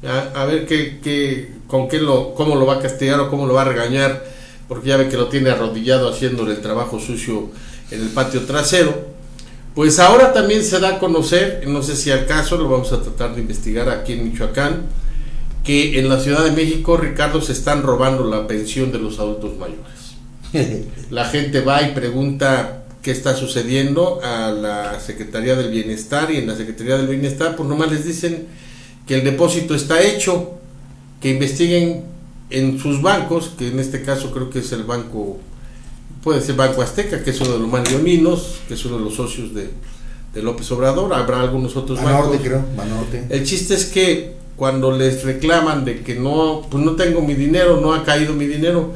[0.05, 3.45] a, a ver qué, qué, con qué lo, cómo lo va a castigar o cómo
[3.47, 4.23] lo va a regañar,
[4.67, 7.49] porque ya ve que lo tiene arrodillado haciéndole el trabajo sucio
[7.91, 9.07] en el patio trasero.
[9.75, 13.01] Pues ahora también se da a conocer, no sé si al caso, lo vamos a
[13.01, 14.87] tratar de investigar aquí en Michoacán,
[15.63, 19.57] que en la Ciudad de México, Ricardo, se están robando la pensión de los adultos
[19.57, 20.07] mayores.
[21.11, 26.47] La gente va y pregunta qué está sucediendo a la Secretaría del Bienestar y en
[26.47, 28.47] la Secretaría del Bienestar pues nomás les dicen
[29.05, 30.55] que el depósito está hecho,
[31.21, 32.03] que investiguen
[32.49, 35.39] en sus bancos, que en este caso creo que es el banco,
[36.27, 39.03] puede ser Banco Azteca, que es uno de los más leoninos, que es uno de
[39.05, 39.69] los socios de,
[40.33, 42.45] de López Obrador, habrá algunos otros Banorte, bancos.
[42.45, 43.23] creo, Banorte.
[43.29, 47.79] El chiste es que cuando les reclaman de que no, pues no tengo mi dinero,
[47.79, 48.91] no ha caído mi dinero,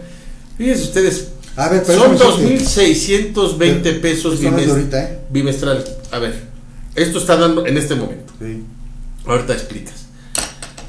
[0.57, 3.33] fíjense ustedes, A ver, pero son déjame decirte.
[3.33, 5.19] 2.620 pesos ahorita, ¿eh?
[5.29, 5.85] bimestrales.
[6.11, 6.37] A ver,
[6.95, 8.33] esto está dando en este momento.
[8.41, 8.61] Sí.
[9.25, 10.07] Ahorita explicas.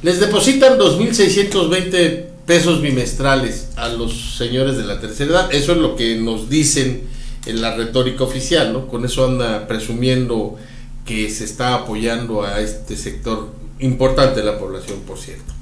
[0.02, 5.54] Les depositan 2.620 pesos bimestrales a los señores de la tercera edad.
[5.54, 7.04] Eso es lo que nos dicen
[7.46, 8.88] en la retórica oficial, ¿no?
[8.88, 10.56] Con eso anda presumiendo
[11.04, 13.50] que se está apoyando a este sector
[13.80, 15.52] importante de la población, por cierto.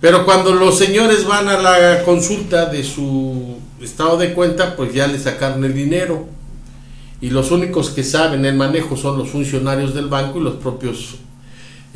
[0.00, 5.06] Pero cuando los señores van a la consulta de su estado de cuenta, pues ya
[5.06, 6.26] le sacaron el dinero.
[7.20, 11.16] Y los únicos que saben el manejo son los funcionarios del banco y los propios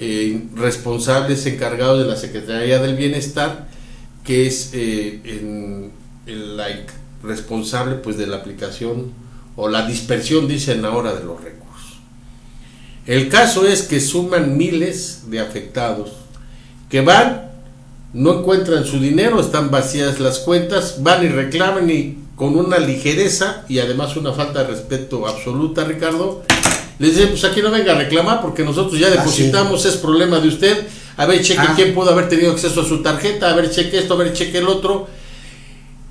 [0.02, 3.68] eh, responsables encargados de la Secretaría del Bienestar,
[4.24, 5.90] que es eh,
[7.22, 9.12] responsable pues de la aplicación
[9.56, 11.98] o la dispersión, dicen ahora, de los recursos.
[13.06, 16.12] El caso es que suman miles de afectados
[16.88, 17.50] que van,
[18.14, 23.66] no encuentran su dinero, están vacías las cuentas, van y reclaman y con una ligereza
[23.68, 26.42] y además una falta de respeto absoluta, Ricardo,
[27.00, 30.38] les dicen, pues aquí no venga a reclamar porque nosotros ya Ah, depositamos, es problema
[30.38, 30.86] de usted,
[31.16, 31.72] a ver, cheque Ah.
[31.74, 34.58] quién pudo haber tenido acceso a su tarjeta, a ver, cheque esto, a ver, cheque
[34.58, 35.08] el otro.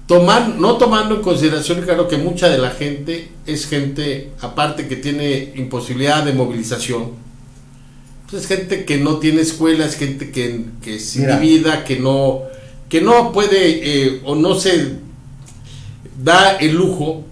[0.08, 4.96] Tomar, no tomando en consideración, claro, que mucha de la gente es gente, aparte que
[4.96, 7.12] tiene imposibilidad de movilización,
[8.28, 12.42] pues es gente que no tiene escuela, es gente que, que es individa, que no,
[12.90, 13.60] que no puede
[14.08, 14.94] eh, o no se
[16.24, 17.24] da el lujo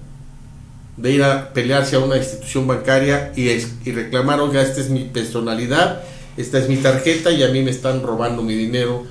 [0.98, 4.90] de ir a pelearse a una institución bancaria y, es- y reclamar, oiga, esta es
[4.90, 6.02] mi personalidad,
[6.38, 9.06] esta es mi tarjeta y a mí me están robando mi dinero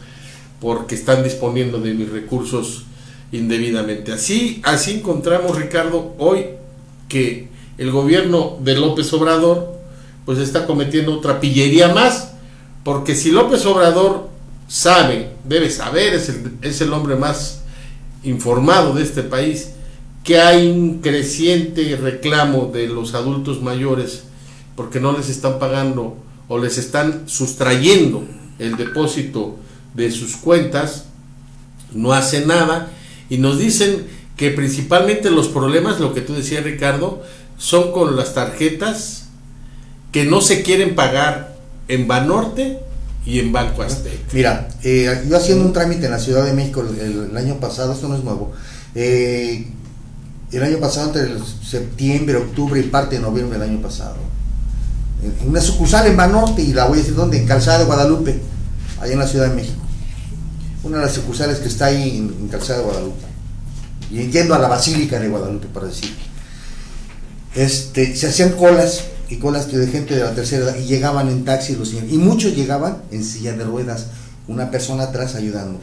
[0.61, 2.85] porque están disponiendo de mis recursos
[3.33, 4.13] indebidamente.
[4.13, 6.47] Así, así encontramos, Ricardo, hoy
[7.09, 9.77] que el gobierno de López Obrador
[10.25, 12.33] pues está cometiendo otra pillería más,
[12.83, 14.29] porque si López Obrador
[14.67, 17.63] sabe, debe saber, es el, es el hombre más
[18.25, 19.71] informado de este país,
[20.27, 24.25] que hay un creciente reclamo de los adultos mayores
[24.75, 26.17] porque no les están pagando
[26.49, 28.25] o les están sustrayendo
[28.59, 29.55] el depósito
[29.95, 31.05] de sus cuentas,
[31.93, 32.91] no hace nada
[33.31, 34.05] y nos dicen
[34.37, 37.23] que principalmente los problemas, lo que tú decías Ricardo,
[37.57, 39.29] son con las tarjetas
[40.11, 42.81] que no se quieren pagar en Banorte
[43.25, 44.17] y en Banco Azteca.
[44.33, 47.93] Mira, eh, yo haciendo un trámite en la Ciudad de México el, el año pasado,
[47.93, 48.53] esto no es nuevo,
[48.97, 49.69] eh,
[50.53, 54.17] el año pasado, entre el septiembre, octubre y parte de noviembre del año pasado,
[55.23, 58.41] en, una sucursal en Banorte, y la voy a decir dónde, en Calzada de Guadalupe,
[59.01, 59.81] allá en la Ciudad de México.
[60.85, 63.27] Una de las sucursales que está ahí en, en Calzada de Guadalupe.
[64.11, 66.15] Y yendo a la Basílica de Guadalupe, para decir.
[67.55, 71.45] Este, se hacían colas y colas de gente de la tercera edad y llegaban en
[71.45, 71.93] taxi los.
[71.93, 74.07] Y muchos llegaban en silla de ruedas,
[74.47, 75.81] una persona atrás ayudando.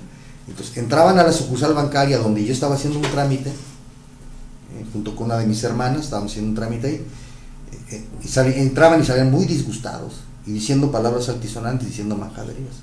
[0.47, 3.51] Entonces entraban a la sucursal bancaria donde yo estaba haciendo un trámite,
[4.77, 7.05] eh, junto con una de mis hermanas, estábamos haciendo un trámite ahí, eh,
[7.91, 12.75] eh, y sali- entraban y salían muy disgustados y diciendo palabras altisonantes, diciendo majaderías.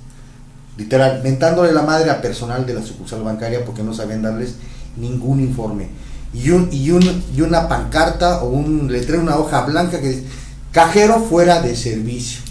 [0.77, 4.55] Literal, mentándole la madre a personal de la sucursal bancaria porque no sabían darles
[4.97, 5.89] ningún informe.
[6.33, 6.87] Y, un, y,
[7.35, 10.23] y una pancarta o un letrero, una hoja blanca que dice,
[10.71, 12.41] cajero fuera de servicio.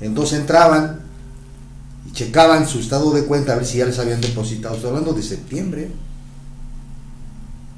[0.00, 1.00] Entonces entraban
[2.06, 4.74] y checaban su estado de cuenta a ver si ya les habían depositado.
[4.74, 5.90] Estoy hablando de septiembre.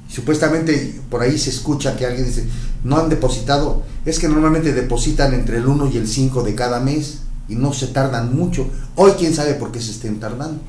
[0.09, 2.45] Supuestamente por ahí se escucha que alguien dice,
[2.83, 3.83] no han depositado.
[4.05, 7.73] Es que normalmente depositan entre el 1 y el 5 de cada mes y no
[7.73, 8.67] se tardan mucho.
[8.95, 10.61] Hoy quién sabe por qué se estén tardando.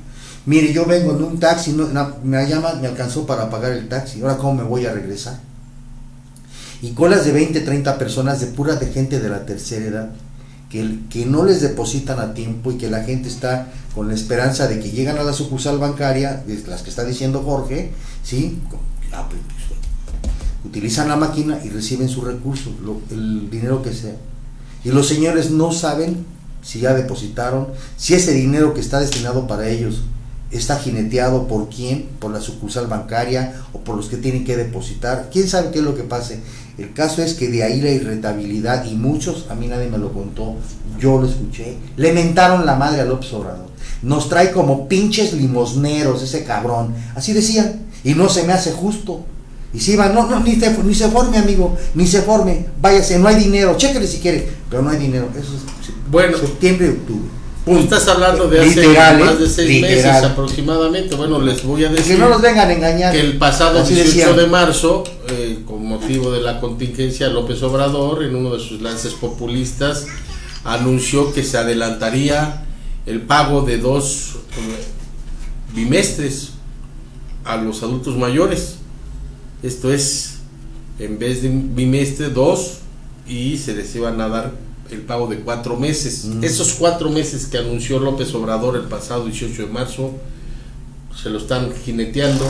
[0.46, 1.76] Mire, yo vengo en un taxi,
[2.24, 4.22] me llaman, me alcanzó para pagar el taxi.
[4.22, 5.38] Ahora, ¿cómo me voy a regresar?
[6.80, 10.10] Y colas de 20, 30 personas de pura de gente de la tercera edad
[10.70, 14.68] que, que no les depositan a tiempo y que la gente está con la esperanza
[14.68, 17.90] de que llegan a la sucursal bancaria, las que está diciendo Jorge,
[18.22, 18.58] ¿sí?
[19.10, 19.40] Pues,
[20.64, 24.14] utilizan la máquina y reciben su recurso, lo- el dinero que sea.
[24.84, 26.24] Y los señores no saben
[26.62, 30.02] si ya depositaron, si ese dinero que está destinado para ellos
[30.50, 35.28] está jineteado por quién, por la sucursal bancaria o por los que tienen que depositar.
[35.30, 36.40] ¿Quién sabe qué es lo que pase?
[36.78, 40.12] El caso es que de ahí la irritabilidad y muchos, a mí nadie me lo
[40.12, 40.54] contó,
[40.98, 43.68] yo lo escuché, le mentaron la madre a López Obrador.
[44.02, 46.94] Nos trae como pinches limosneros ese cabrón.
[47.14, 47.87] Así decían.
[48.04, 49.24] Y no se me hace justo.
[49.74, 52.66] Y si iban, no, no, ni se, ni se forme, amigo, ni se forme.
[52.80, 55.28] Váyase, no hay dinero, chéquele si quiere, pero no hay dinero.
[55.32, 57.28] Eso es bueno, septiembre y octubre.
[57.82, 59.96] Estás hablando de hace Literal, más de seis Literal.
[60.14, 61.14] meses aproximadamente.
[61.16, 63.12] Bueno, les voy a decir Que no los vengan a engañar.
[63.12, 64.36] que el pasado Así 18 decían.
[64.38, 69.12] de marzo, eh, con motivo de la contingencia, López Obrador, en uno de sus lances
[69.12, 70.06] populistas,
[70.64, 72.64] anunció que se adelantaría
[73.04, 74.84] el pago de dos eh,
[75.74, 76.52] bimestres
[77.48, 78.76] a los adultos mayores.
[79.62, 80.34] Esto es,
[80.98, 82.74] en vez de un bimestre, dos,
[83.26, 84.52] y se les iban a dar
[84.90, 86.26] el pago de cuatro meses.
[86.42, 90.12] Esos cuatro meses que anunció López Obrador el pasado 18 de marzo,
[91.20, 92.44] se lo están jineteando,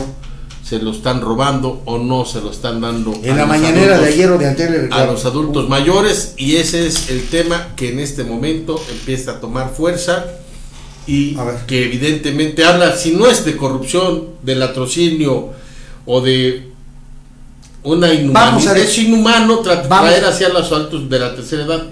[0.65, 4.01] se lo están robando o no se lo están dando En a la mañanera adultos-
[4.03, 8.01] de ayer o de a los adultos mayores y ese es el tema que en
[8.01, 10.27] este momento empieza a tomar fuerza
[11.09, 15.51] y que evidentemente habla, si no es de corrupción, de latrocinio
[16.07, 16.69] o de
[17.83, 20.09] una inhumanidad, es inhumano tra- Vamos.
[20.11, 21.87] traer hacia los adultos de la tercera edad.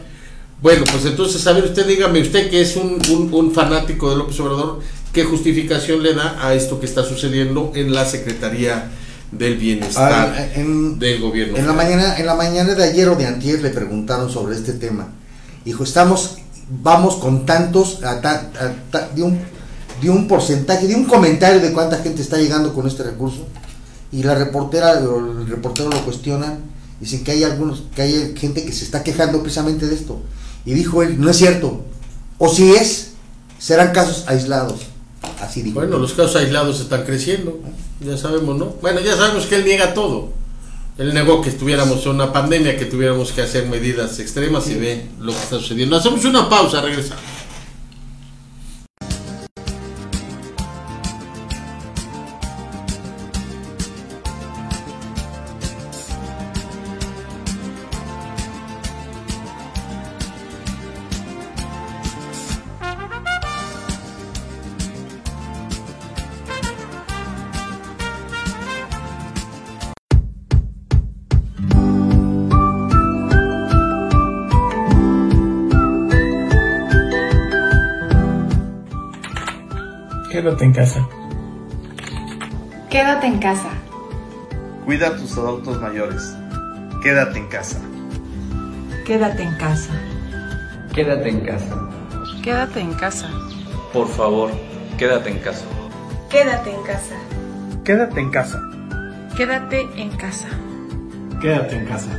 [0.60, 4.16] Bueno, pues entonces, a ver, usted dígame, usted que es un, un- un fanático de
[4.16, 4.80] López Obrador,
[5.12, 8.90] ¿qué justificación le da a esto que está sucediendo en la Secretaría
[9.32, 11.56] del Bienestar Ah, en- del gobierno?
[11.56, 14.72] En la mañana, en la mañana de ayer o de antier le preguntaron sobre este
[14.74, 15.08] tema.
[15.64, 16.36] Dijo, estamos,
[16.68, 19.38] vamos con tantos, a ta- a ta- de, un,
[20.02, 23.46] de un porcentaje, de un comentario de cuánta gente está llegando con este recurso.
[24.12, 26.58] Y la reportera o el reportero lo cuestionan,
[27.00, 30.20] dicen que hay algunos, que hay gente que se está quejando precisamente de esto.
[30.64, 31.82] Y dijo él, no es cierto.
[32.38, 33.12] O si es,
[33.58, 34.80] serán casos aislados.
[35.40, 35.80] Así dijo.
[35.80, 37.58] Bueno, los casos aislados están creciendo,
[38.00, 38.66] ya sabemos, ¿no?
[38.80, 40.30] Bueno, ya sabemos que él niega todo.
[40.98, 45.06] Él negó que estuviéramos en una pandemia, que tuviéramos que hacer medidas extremas y ve
[45.20, 45.96] lo que está sucediendo.
[45.96, 47.35] Hacemos una pausa, regresamos.
[85.38, 86.34] Adultos mayores.
[87.02, 87.78] Quédate en casa.
[89.06, 89.92] Quédate en casa.
[90.94, 91.88] Quédate en casa.
[92.42, 93.28] Quédate en casa.
[93.92, 94.50] Por favor,
[94.98, 95.64] quédate en casa.
[96.30, 97.14] Quédate en casa.
[97.84, 98.60] Quédate en casa.
[99.36, 100.48] Quédate en casa.
[101.40, 102.10] Quédate en casa.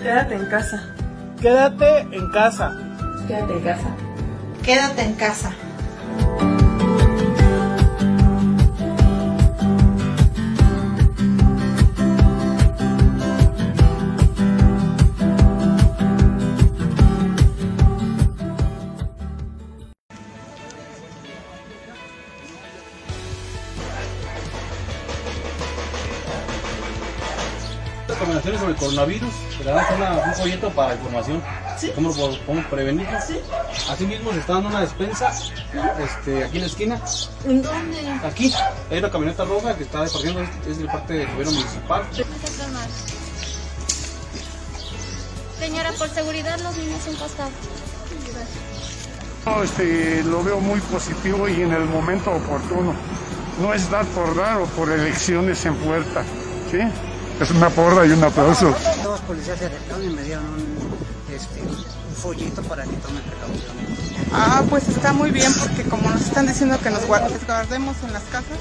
[0.00, 0.94] Quédate en casa.
[1.40, 2.76] Quédate en casa.
[3.28, 3.88] Quédate en casa.
[4.62, 5.50] Quédate en casa.
[28.84, 31.42] Coronavirus, le damos una- un folleto para información.
[31.94, 33.06] ¿Cómo lo po- podemos prevenir?
[33.90, 35.32] Asimismo se está dando una despensa
[35.98, 37.00] este, aquí en la esquina.
[37.44, 37.98] ¿En dónde?
[38.24, 38.52] Aquí
[38.90, 42.02] hay una camioneta roja que está departiendo, es, es de parte del gobierno municipal.
[45.58, 47.50] Señora, por seguridad los niños un costado.
[49.46, 52.94] No, este, lo veo muy positivo y en el momento oportuno.
[53.60, 56.22] No es dar por dar o por elecciones en puerta.
[56.70, 56.78] ¿sí?
[57.40, 58.74] Es una porra y un aplauso.
[59.02, 63.84] Dos policías se acercaron y me dieron un, este, un follito para que tome precauciones.
[64.32, 68.22] Ah, pues está muy bien porque como nos están diciendo que nos guardemos en las
[68.24, 68.58] casas,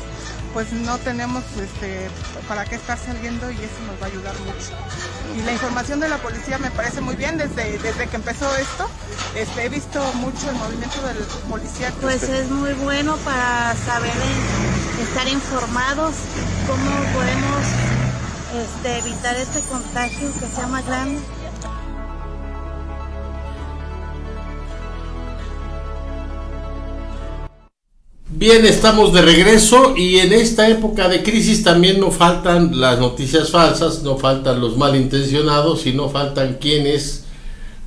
[0.53, 2.09] pues no tenemos este,
[2.47, 4.71] para qué estar saliendo y eso nos va a ayudar mucho.
[5.35, 8.89] Y la información de la policía me parece muy bien desde, desde que empezó esto.
[9.35, 11.17] Este, he visto mucho el movimiento del
[11.49, 11.91] policía.
[12.01, 16.13] Pues es muy bueno para saber, eh, estar informados,
[16.67, 17.92] cómo podemos
[18.53, 21.19] este, evitar este contagio que sea más grande.
[28.35, 33.51] Bien, estamos de regreso y en esta época de crisis también no faltan las noticias
[33.51, 37.25] falsas, no faltan los malintencionados y no faltan quienes,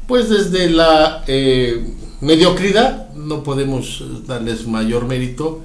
[0.06, 1.84] pues desde la eh,
[2.20, 5.62] mediocridad, no podemos darles mayor mérito,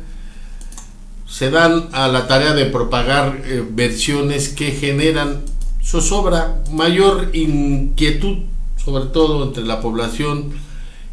[1.31, 5.41] se dan a la tarea de propagar eh, versiones que generan
[5.81, 8.39] zozobra, mayor inquietud,
[8.75, 10.53] sobre todo entre la población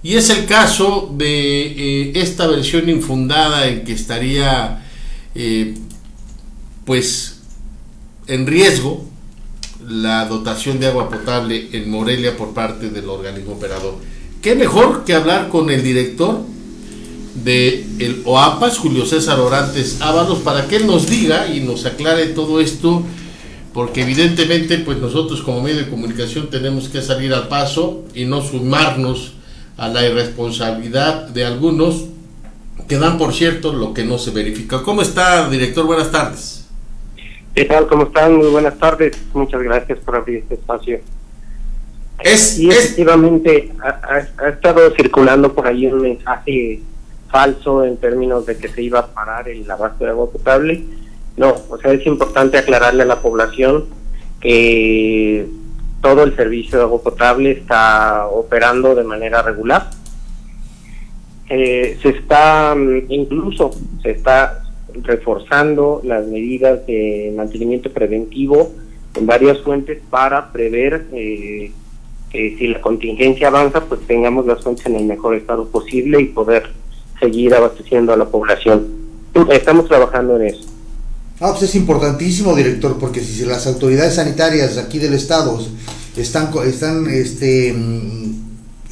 [0.03, 4.85] y es el caso de eh, esta versión infundada en que estaría
[5.35, 5.75] eh,
[6.85, 7.41] pues
[8.27, 9.05] en riesgo
[9.87, 13.97] la dotación de agua potable en Morelia por parte del organismo operador.
[14.43, 16.43] ¿Qué mejor que hablar con el director
[17.45, 22.26] de el OAPAS, Julio César Orantes Ábalos, para que él nos diga y nos aclare
[22.26, 23.03] todo esto?
[23.74, 28.41] Porque evidentemente pues nosotros como medio de comunicación tenemos que salir al paso y no
[28.43, 29.34] sumarnos
[29.76, 32.07] a la irresponsabilidad de algunos
[32.89, 34.82] que dan por cierto lo que no se verifica.
[34.82, 35.84] ¿Cómo está, director?
[35.86, 36.66] Buenas tardes.
[37.55, 37.86] ¿Qué tal?
[37.86, 38.36] ¿Cómo están?
[38.36, 39.16] Muy buenas tardes.
[39.34, 41.01] Muchas gracias por abrir este espacio.
[42.20, 46.80] Es, y efectivamente ha, ha- ha estado circulando por ahí un mensaje
[47.31, 50.83] falso en términos de que se iba a parar el abasto de agua potable.
[51.37, 53.87] No, o sea, es importante aclararle a la población
[54.41, 55.47] que
[56.01, 59.91] todo el servicio de agua potable está operando de manera regular.
[61.49, 63.70] Eh, se está, mm, incluso,
[64.03, 64.62] se está
[65.03, 68.72] reforzando las medidas de mantenimiento preventivo
[69.14, 71.72] en varias fuentes para prever eh,
[72.31, 76.26] que si la contingencia avanza, pues tengamos las fuentes en el mejor estado posible y
[76.26, 76.68] poder
[77.21, 78.87] seguir abasteciendo a la población.
[79.51, 80.61] Estamos trabajando en eso.
[81.41, 85.61] Ah, pues es importantísimo, director, porque si las autoridades sanitarias aquí del estado
[86.16, 88.35] están, están este, mm,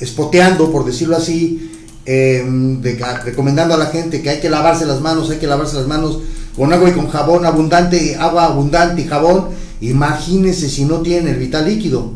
[0.01, 1.73] espoteando, por decirlo así,
[2.05, 5.77] eh, de- recomendando a la gente que hay que lavarse las manos, hay que lavarse
[5.77, 6.21] las manos
[6.55, 9.47] con agua y con jabón abundante, agua abundante y jabón,
[9.81, 12.13] imagínense si no tienen el vital líquido.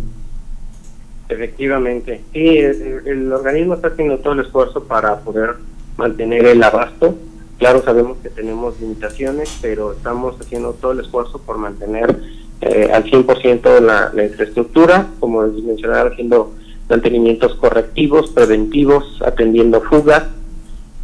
[1.29, 2.21] Efectivamente.
[2.33, 5.57] Sí, el, el organismo está haciendo todo el esfuerzo para poder
[5.97, 7.15] mantener el abasto.
[7.59, 12.19] Claro, sabemos que tenemos limitaciones, pero estamos haciendo todo el esfuerzo por mantener
[12.63, 16.53] eh, al 100% la, la infraestructura, como les mencionaba, haciendo
[16.89, 20.25] mantenimientos correctivos, preventivos, atendiendo fugas.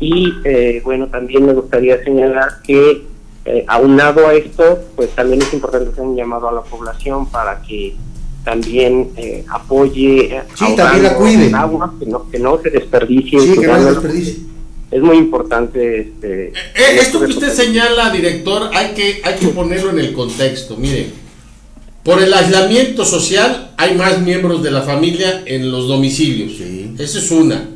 [0.01, 3.05] Y eh, bueno, también me gustaría señalar que
[3.49, 7.63] eh, aunado a esto, pues también es importante hacer un llamado a la población para
[7.63, 7.95] que
[8.45, 11.47] también eh, apoye eh, Sí, también la cuide.
[11.47, 13.41] el agua, que no, que no se desperdicie.
[13.41, 14.37] Sí, que no se desperdicie.
[14.91, 19.91] Es muy importante este, Eh, esto que usted señala, director, hay que, hay que ponerlo
[19.91, 20.77] en el contexto.
[20.77, 21.09] Mire,
[22.05, 26.53] por el aislamiento social hay más miembros de la familia en los domicilios.
[26.99, 27.69] Esa es una.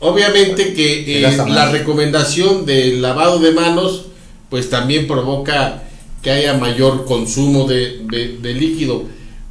[0.00, 1.22] Obviamente que eh,
[1.54, 4.06] la recomendación del lavado de manos,
[4.48, 5.82] pues también provoca
[6.22, 9.04] que haya mayor consumo de, de- de líquido.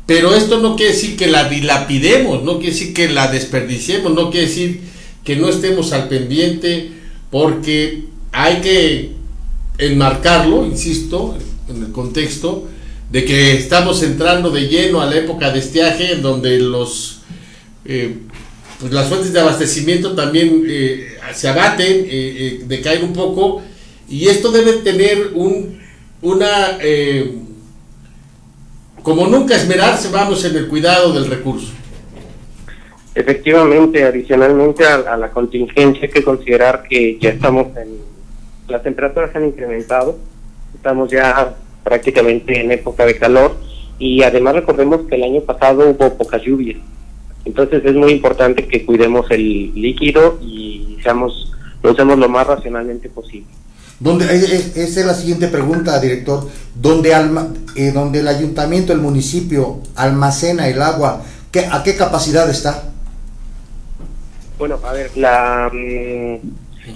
[0.05, 4.31] Pero esto no quiere decir que la dilapidemos, no quiere decir que la desperdiciemos, no
[4.31, 4.79] quiere decir
[5.27, 6.89] que no estemos al pendiente,
[7.29, 9.11] porque hay que
[9.77, 12.65] enmarcarlo, insisto, en el contexto
[13.11, 17.19] de que estamos entrando de lleno a la época de estiaje, en donde los
[17.83, 18.19] eh,
[18.79, 23.61] pues las fuentes de abastecimiento también eh, se abaten, eh, eh, decaen un poco,
[24.07, 25.77] y esto debe tener un,
[26.21, 26.77] una,
[29.03, 31.76] como nunca esmerarse, vamos, en el cuidado del recurso.
[33.17, 37.97] Efectivamente, adicionalmente a, a la contingencia hay que considerar que ya estamos en,
[38.67, 40.19] las temperaturas han incrementado,
[40.75, 43.57] estamos ya prácticamente en época de calor
[43.97, 46.77] y además recordemos que el año pasado hubo poca lluvia.
[47.43, 53.09] Entonces es muy importante que cuidemos el líquido y seamos, lo usemos lo más racionalmente
[53.09, 53.47] posible.
[53.99, 56.47] Donde, esa es la siguiente pregunta, director.
[56.75, 62.47] ¿Dónde, alma, eh, donde el ayuntamiento, el municipio almacena el agua, ¿qué, ¿a qué capacidad
[62.47, 62.93] está?
[64.57, 66.37] Bueno, a ver, la, mm,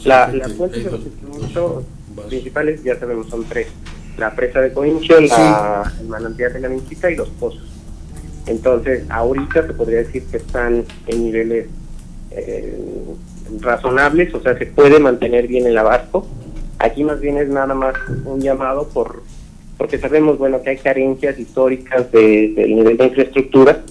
[0.05, 1.83] la, las fuentes de abastecimiento
[2.27, 3.67] principales ya sabemos son tres.
[4.17, 7.63] La presa de Coincho, la, el manantial de la Minchita y los pozos.
[8.47, 11.67] Entonces, ahorita se podría decir que están en niveles
[12.31, 12.77] eh,
[13.59, 16.25] razonables, o sea, se puede mantener bien el abasto.
[16.79, 17.93] Aquí más bien es nada más
[18.25, 19.21] un llamado por
[19.77, 23.81] porque sabemos, bueno, que hay carencias históricas de- del nivel de infraestructura.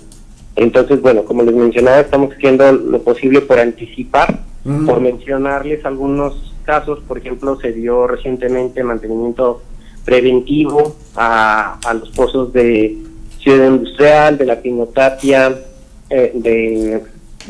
[0.57, 4.40] Entonces, bueno, como les mencionaba, estamos haciendo lo posible por anticipar,
[4.84, 9.62] por mencionarles algunos casos, por ejemplo, se dio recientemente mantenimiento
[10.05, 12.98] preventivo a, a los pozos de
[13.38, 15.59] Ciudad Industrial, de la Primotapia,
[16.11, 17.03] eh, de,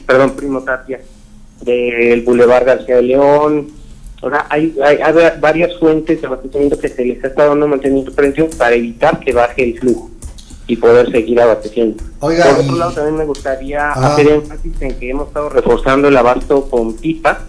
[0.06, 1.00] perdón, Primotapia,
[1.62, 3.68] del Boulevard García de León.
[4.22, 8.12] O sea, hay, hay, hay varias fuentes de abastecimiento que se les está dando mantenimiento
[8.12, 10.10] preventivo para evitar que baje el flujo
[10.70, 12.02] y poder seguir abasteciendo.
[12.20, 14.12] Oiga, Por otro lado, también me gustaría Ah.
[14.12, 17.40] hacer énfasis en que hemos estado reforzando el abasto con pipa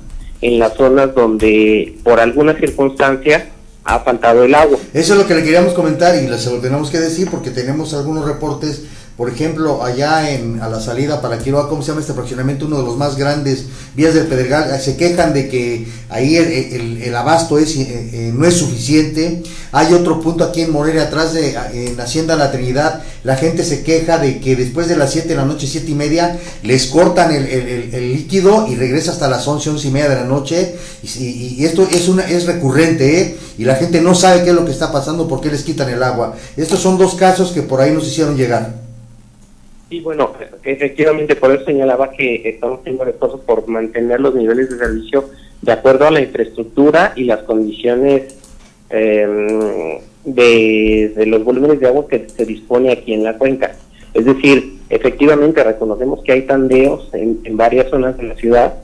[0.41, 3.49] en las zonas donde por alguna circunstancia
[3.83, 4.77] ha faltado el agua.
[4.93, 7.93] Eso es lo que le queríamos comentar y se lo tenemos que decir porque tenemos
[7.93, 8.83] algunos reportes,
[9.17, 12.65] por ejemplo, allá en a la salida para Quiroga, ¿cómo se llama este fraccionamiento?
[12.65, 17.01] Uno de los más grandes, Vías del Pedregal, eh, se quejan de que ahí el,
[17.03, 19.43] el- abasto es, eh, eh, no es suficiente.
[19.73, 23.83] Hay otro punto aquí en Morelia, atrás de en Hacienda La Trinidad, la gente se
[23.83, 27.31] queja de que después de las 7 de la noche, 7 y media, les cortan
[27.33, 30.75] el, el- líquido y regresa hasta las 11, 11 y media de la noche.
[31.03, 33.37] Y esto es, una, es recurrente, ¿eh?
[33.57, 35.89] Y la gente no sabe qué es lo que está pasando, por qué les quitan
[35.89, 36.35] el agua.
[36.57, 38.80] Estos son dos casos que por ahí nos hicieron llegar.
[39.91, 40.31] Y bueno,
[40.63, 45.25] efectivamente por eso señalaba que estamos haciendo esfuerzos por mantener los niveles de servicio
[45.61, 48.37] de acuerdo a la infraestructura y las condiciones
[48.89, 53.75] eh, de, los volúmenes de agua que se dispone aquí en la cuenca.
[54.13, 58.75] Es decir, efectivamente reconocemos que hay tandeos en, varias zonas de la ciudad,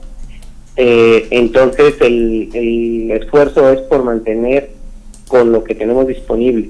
[0.76, 4.72] eh, entonces el esfuerzo es por mantener
[5.26, 6.68] con lo que tenemos disponible.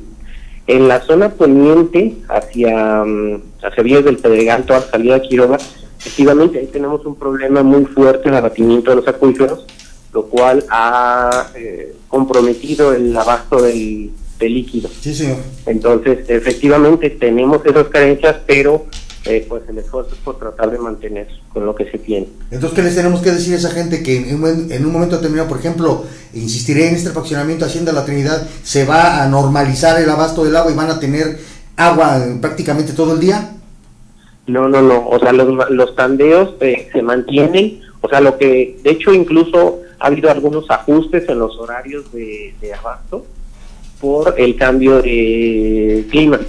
[0.69, 5.57] En la zona poniente, hacia, mm, hacia Vías del Pedregal, toda la salida de Quiroga,
[5.99, 9.65] efectivamente ahí tenemos un problema muy fuerte en el abatimiento de los acuíferos,
[10.13, 14.91] lo cual ha eh, comprometido el abasto del, del líquido.
[15.01, 15.39] Sí, señor.
[15.65, 18.85] Entonces, efectivamente tenemos esas carencias, pero
[19.29, 22.29] eh, pues el esfuerzo es por tratar de mantener con lo que se tiene.
[22.51, 25.17] Entonces, ¿qué les tenemos que decir a esa gente que en un, en un momento
[25.17, 30.09] determinado, por ejemplo, insistiré en este fraccionamiento Hacienda La Trinidad, se va a normalizar el
[30.09, 31.39] abasto del agua y van a tener
[31.77, 33.53] agua eh, prácticamente todo el día?
[34.47, 35.07] No, no, no.
[35.07, 37.83] O sea, los, los tandeos eh, se mantienen.
[38.01, 42.55] O sea, lo que, de hecho, incluso ha habido algunos ajustes en los horarios de,
[42.63, 43.27] de abasto
[44.01, 46.41] por el cambio de clima.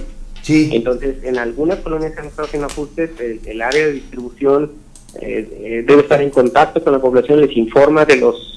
[0.42, 0.70] Sí.
[0.72, 3.10] Entonces, en algunas colonias se han estado haciendo ajustes.
[3.46, 4.72] El, área de distribución
[5.20, 8.56] eh, eh, debe estar en contacto con la población, les informa de los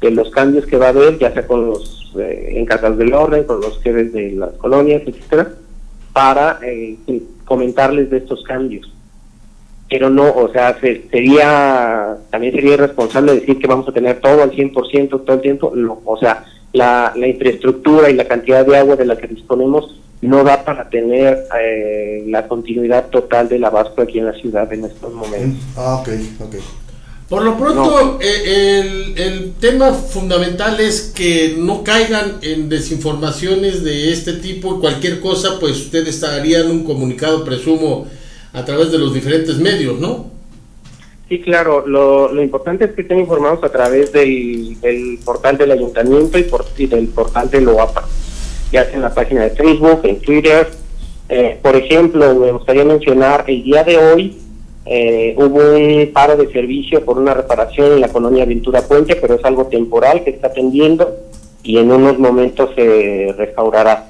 [0.00, 3.44] de los cambios que va a haber, ya sea con los eh, encargados del orden,
[3.44, 5.54] con los jefes de las colonias, etcétera,
[6.12, 6.96] para eh,
[7.46, 8.92] comentarles de estos cambios.
[9.88, 14.42] Pero no, o sea, se- sería, también sería irresponsable decir que vamos a tener todo
[14.42, 15.72] al 100% todo el tiempo.
[15.74, 20.44] No, o sea, la infraestructura y la cantidad de agua de la que disponemos no
[20.44, 25.12] da para tener eh, la continuidad total del abasto aquí en la ciudad en estos
[25.12, 25.62] momentos.
[25.76, 26.08] Ah, ok,
[26.40, 26.56] ok.
[27.28, 34.12] Por lo pronto, eh, el, el tema fundamental es que no caigan en desinformaciones de
[34.12, 38.06] este tipo cualquier cosa, pues ustedes harían un comunicado, presumo,
[38.52, 40.30] a través de los diferentes medios, ¿no?
[41.28, 41.84] Sí, claro.
[41.84, 46.44] Lo, lo importante es que estén informados a través del, del portal del ayuntamiento y,
[46.44, 48.08] por, y del portal del OAPA,
[48.76, 50.68] ya en la página de Facebook, en Twitter.
[51.28, 54.36] Eh, por ejemplo, me gustaría mencionar, el día de hoy
[54.84, 59.34] eh, hubo un paro de servicio por una reparación en la colonia Ventura Puente, pero
[59.34, 61.16] es algo temporal que está atendiendo
[61.62, 64.08] y en unos momentos se restaurará.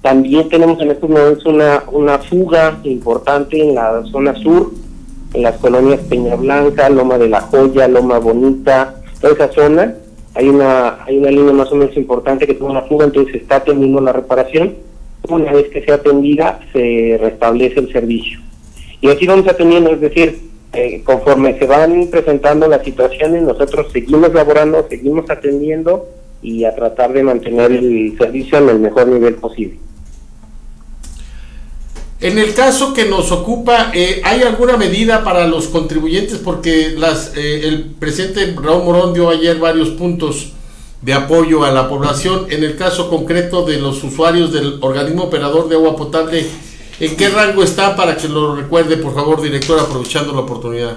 [0.00, 4.72] También tenemos en estos momentos una, una fuga importante en la zona sur,
[5.34, 9.94] en las colonias Peña Blanca, Loma de la Joya, Loma Bonita, toda esa zona.
[10.36, 13.56] Hay una, hay una línea más o menos importante que tuvo una fuga, entonces está
[13.56, 14.74] atendiendo la reparación.
[15.28, 18.38] Una vez que sea atendida, se restablece el servicio.
[19.00, 20.38] Y así vamos atendiendo, es decir,
[20.74, 26.06] eh, conforme se van presentando las situaciones, nosotros seguimos laborando, seguimos atendiendo
[26.42, 29.78] y a tratar de mantener el servicio en el mejor nivel posible.
[32.18, 36.38] En el caso que nos ocupa, eh, ¿hay alguna medida para los contribuyentes?
[36.38, 40.52] Porque las, eh, el presidente Raúl Morón dio ayer varios puntos
[41.02, 42.46] de apoyo a la población.
[42.48, 46.46] En el caso concreto de los usuarios del organismo operador de agua potable,
[47.00, 50.96] ¿en qué rango está para que lo recuerde, por favor, director, aprovechando la oportunidad?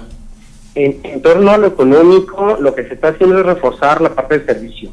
[0.73, 4.37] En, en torno a lo económico, lo que se está haciendo es reforzar la parte
[4.37, 4.91] del servicio,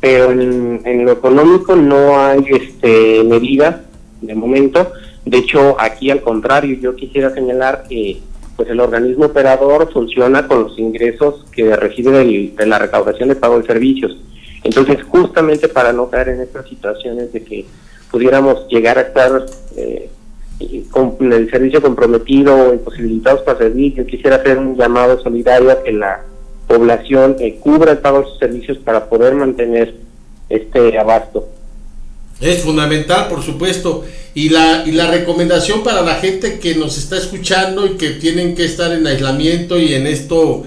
[0.00, 3.76] pero en, en lo económico no hay este, medidas
[4.20, 4.90] de momento
[5.24, 8.20] de hecho, aquí al contrario, yo quisiera señalar que
[8.56, 13.58] pues el organismo operador funciona con los ingresos que recibe de la recaudación de pago
[13.58, 14.18] de servicios.
[14.62, 17.64] Entonces, justamente para no caer en estas situaciones de que
[18.10, 19.46] pudiéramos llegar a estar
[19.76, 20.10] eh,
[20.90, 25.82] con el servicio comprometido o imposibilitados para servir, yo quisiera hacer un llamado solidario a
[25.82, 26.22] que la
[26.66, 29.94] población eh, cubra el pago de sus servicios para poder mantener
[30.50, 31.48] este abasto.
[32.40, 34.04] Es fundamental, por supuesto.
[34.34, 38.54] Y la, y la recomendación para la gente que nos está escuchando y que tienen
[38.54, 40.64] que estar en aislamiento y en esto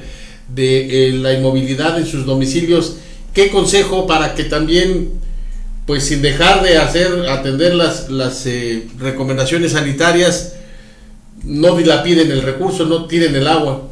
[0.53, 2.97] de eh, la inmovilidad en sus domicilios,
[3.33, 5.11] ¿qué consejo para que también,
[5.87, 10.57] pues sin dejar de hacer, atender las, las eh, recomendaciones sanitarias,
[11.43, 13.83] no dilapiden el recurso, no tiren el agua?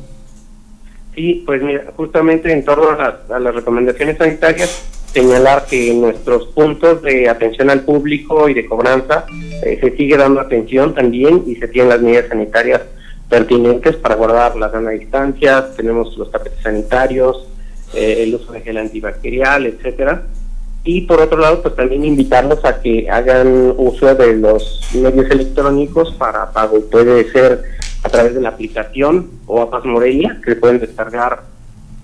[1.15, 4.84] Sí, pues mira, justamente en torno a las recomendaciones sanitarias,
[5.14, 9.26] señalar que nuestros puntos de atención al público y de cobranza
[9.64, 12.82] eh, se sigue dando atención también y se tienen las medidas sanitarias
[13.30, 17.47] pertinentes para guardar la sana distancia, tenemos los tapetes sanitarios,
[17.93, 20.24] eh, el uso de gel antibacterial, etcétera.
[20.84, 26.12] Y por otro lado, pues también invitarlos a que hagan uso de los medios electrónicos
[26.16, 26.82] para pago.
[26.89, 27.64] Puede ser
[28.03, 31.43] a través de la aplicación o APAS Morelia, que pueden descargar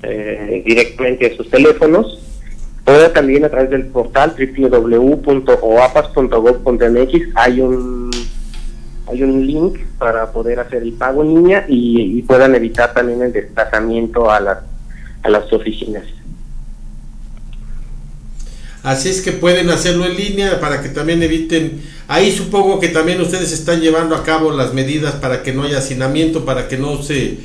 [0.04, 2.27] eh, directamente a sus teléfonos
[3.14, 8.10] también a través del portal www.oapas.gov.mx hay un
[9.10, 13.34] hay un link para poder hacer el pago en línea y, puedan evitar también el
[13.34, 14.60] desplazamiento a las
[15.24, 16.04] a las oficinas.
[18.84, 21.82] Así es que pueden hacerlo en línea para que también eviten.
[22.08, 25.80] Ahí supongo que también ustedes están llevando a cabo las medidas para que no haya
[25.80, 27.40] hacinamiento, para que no se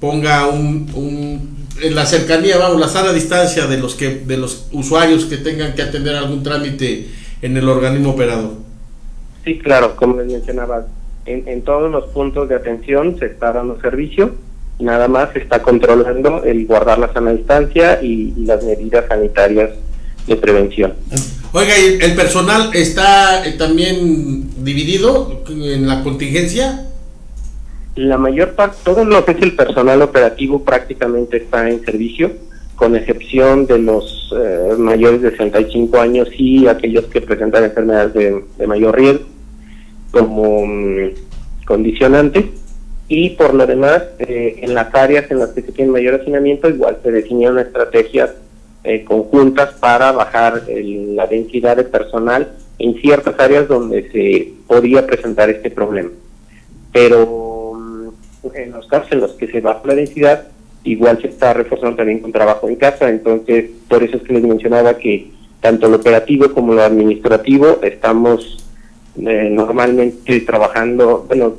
[0.00, 4.68] ponga un, un en la cercanía, vamos, la sana distancia de los que de los
[4.72, 7.08] usuarios que tengan que atender algún trámite
[7.42, 8.52] en el organismo operador.
[9.44, 10.86] Sí, claro, como les mencionaba,
[11.26, 14.34] en, en todos los puntos de atención se está dando servicio,
[14.78, 19.70] nada más se está controlando el guardar la sana distancia y, las medidas sanitarias
[20.26, 20.94] de prevención.
[21.52, 26.89] Oiga, ¿el personal está eh, también dividido en la contingencia?
[27.96, 32.30] La mayor parte, todo lo que es el personal operativo prácticamente está en servicio,
[32.76, 38.14] con excepción de los eh, mayores de 65 años y aquellos que presentan enfermedades
[38.56, 39.24] de, mayor riesgo
[40.12, 41.10] como mm,
[41.66, 42.50] condicionante.
[43.08, 46.68] Y por lo demás, eh, en las áreas en las que se tiene mayor hacinamiento,
[46.68, 48.30] igual se definieron estrategias
[48.84, 55.50] eh, conjuntas para bajar la densidad de personal en ciertas áreas donde se podía presentar
[55.50, 56.10] este problema.
[56.92, 57.50] Pero
[58.54, 60.48] en los casos en los que se baja la densidad,
[60.84, 64.42] igual se está reforzando también con trabajo en casa, entonces por eso es que les
[64.42, 65.30] mencionaba que
[65.60, 68.64] tanto lo operativo como lo administrativo estamos
[69.18, 71.56] eh, normalmente trabajando, bueno,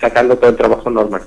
[0.00, 1.22] sacando todo el trabajo normal.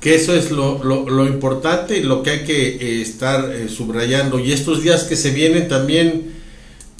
[0.00, 4.38] Que eso es lo, lo, importante y lo que hay que eh, estar eh, subrayando.
[4.38, 6.34] Y estos días que se vienen también,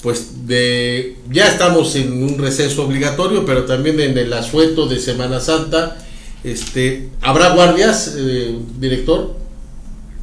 [0.01, 5.39] pues de ya estamos en un receso obligatorio, pero también en el asueto de Semana
[5.39, 5.97] Santa
[6.45, 9.35] este, ¿Habrá guardias, eh, director?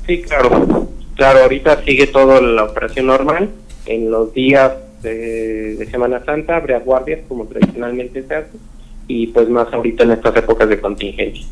[0.07, 0.89] Sí, claro.
[1.17, 3.51] Claro, ahorita sigue todo la operación normal.
[3.87, 8.57] En los días de, Semana Santa habrá guardias como tradicionalmente se hace
[9.09, 11.47] y pues más ahorita en estas épocas de contingencia.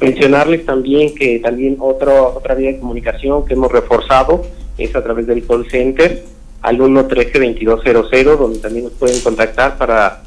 [0.00, 4.44] Mencionarles también que también otro, otra vía de comunicación que hemos reforzado
[4.76, 6.24] es a través del call center
[6.62, 10.22] al 113-2200 donde también nos pueden contactar para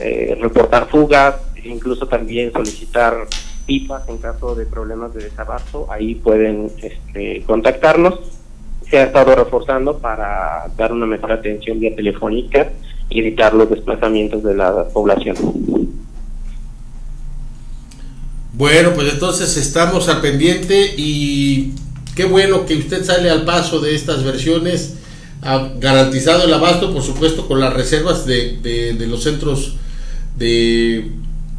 [0.00, 3.26] eh, reportar fugas, incluso también solicitar
[3.66, 8.20] pipas en caso de problemas de desabasto, ahí pueden este, contactarnos.
[8.88, 12.70] Se ha estado reforzando para dar una mejor atención vía telefónica
[13.08, 15.36] y evitar los desplazamientos de la población.
[18.52, 21.72] Bueno, pues entonces estamos al pendiente y
[22.14, 24.98] qué bueno que usted sale al paso de estas versiones,
[25.42, 29.76] ha garantizado el abasto, por supuesto, con las reservas de, de, de los centros
[30.36, 31.10] de,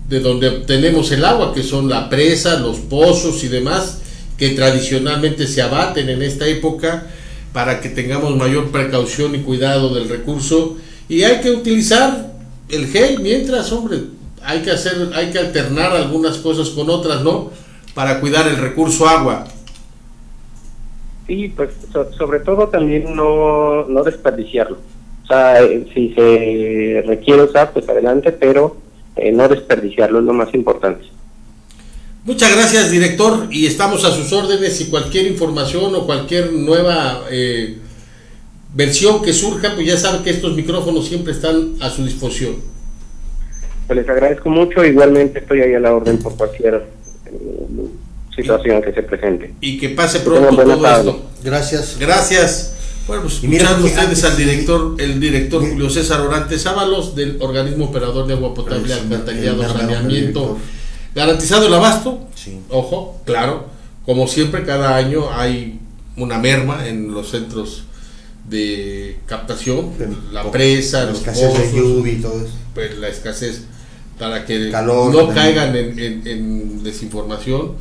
[0.10, 4.02] de donde obtenemos el agua, que son la presa, los pozos y demás,
[4.38, 7.08] que tradicionalmente se abaten en esta época
[7.54, 10.78] para que tengamos mayor precaución y cuidado del recurso.
[11.08, 12.34] Y hay que utilizar
[12.70, 14.00] el gel mientras, hombre,
[14.44, 17.52] hay que hacer, hay que alternar algunas cosas con otras, ¿no?
[17.94, 19.46] Para cuidar el recurso agua.
[21.28, 24.78] Sí, pues so- sobre todo también no, no desperdiciarlo.
[25.24, 28.78] O sea, eh, si se requiere usar, pues adelante, pero
[29.16, 31.06] eh, no desperdiciarlo es lo más importante.
[32.26, 37.78] Muchas gracias, director, y estamos a sus órdenes y cualquier información o cualquier nueva eh,
[38.74, 42.56] versión que surja, pues ya sabe que estos micrófonos siempre están a su disposición.
[43.86, 46.88] Pues les agradezco mucho, igualmente estoy ahí a la orden por cualquier
[47.28, 47.86] eh,
[48.36, 49.54] situación que se presente.
[49.62, 51.12] Y que pase pronto todo tarde.
[51.12, 51.26] esto.
[51.44, 51.98] Gracias.
[52.00, 52.75] Gracias.
[53.08, 57.38] Bueno, pues Y mira, ustedes antes- al director, el director Julio César Orantes Ábalos del
[57.40, 60.58] organismo operador de agua potable, alcantarillado, saneamiento.
[61.14, 62.28] Garantizado el abasto.
[62.36, 62.60] Sí.
[62.70, 63.68] Ojo, claro.
[64.06, 65.80] Como siempre, cada año hay
[66.18, 67.84] una merma en los centros
[68.50, 69.92] de captación,
[70.32, 72.54] la presa, la los escasez de lluvia y todo eso.
[72.76, 73.64] pues la escasez
[74.20, 75.36] para que Calor no también.
[75.36, 77.72] caigan en, en- en desinformación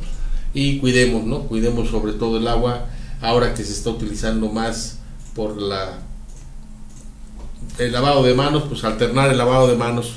[0.53, 1.41] y cuidemos, ¿no?
[1.43, 2.87] Cuidemos sobre todo el agua
[3.21, 4.99] ahora que se está utilizando más
[5.35, 5.99] por la
[7.77, 10.15] el lavado de manos, pues alternar el lavado de manos.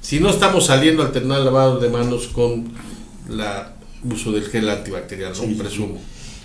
[0.00, 2.68] Si no estamos saliendo a alternar el lavado de manos con
[3.28, 3.72] la
[4.10, 5.42] uso del gel antibacterial, ¿no?
[5.42, 5.98] Sí, Presumo.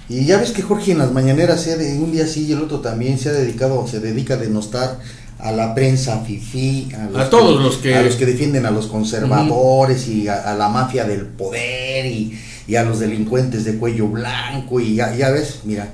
[0.09, 2.51] Y ya ves que Jorge en las mañaneras, se ha de- un día sí y
[2.51, 4.99] el otro también, se ha dedicado, se dedica a denostar
[5.39, 8.87] a la prensa fifí, a, A todos los que- a los que defienden a los
[8.87, 14.07] conservadores y a, a la mafia del poder y, y a los delincuentes de cuello
[14.07, 15.93] blanco y ya, ya ves, mira,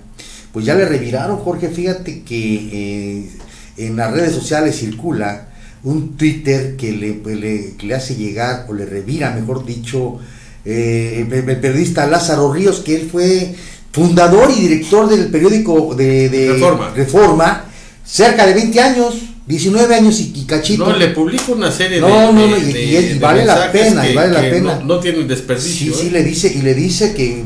[0.58, 3.30] pues ya le reviraron Jorge, fíjate que eh,
[3.78, 5.49] en las redes sociales circula
[5.84, 10.18] un Twitter que le, pues, le, que le hace llegar o le revira, mejor dicho,
[10.66, 13.53] eh, el, el periodista Lázaro Ríos, que él fue
[13.91, 16.89] fundador y director del periódico de, de Reforma.
[16.95, 17.66] Reforma,
[18.03, 19.14] cerca de 20 años,
[19.45, 20.89] 19 años y, y cachito.
[20.89, 23.72] No, le publico una serie No, de, no, de- no, y- de- y- vale la
[23.72, 24.76] pena, y vale la pena.
[24.80, 25.93] No, no tienen desperdicio.
[25.93, 26.12] Sí, sí, ¿eh?
[26.14, 27.43] le dice, y le dice que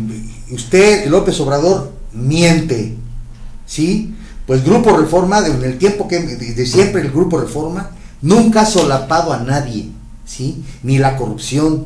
[0.51, 2.95] usted, López Obrador, miente.
[3.71, 4.13] ¿Sí?
[4.45, 6.19] Pues Grupo Reforma, de- en el tiempo que
[6.65, 7.91] siempre el Grupo Reforma,
[8.21, 9.87] nunca ha solapado a nadie,
[10.25, 10.61] ¿sí?
[10.83, 11.85] Ni la corrupción,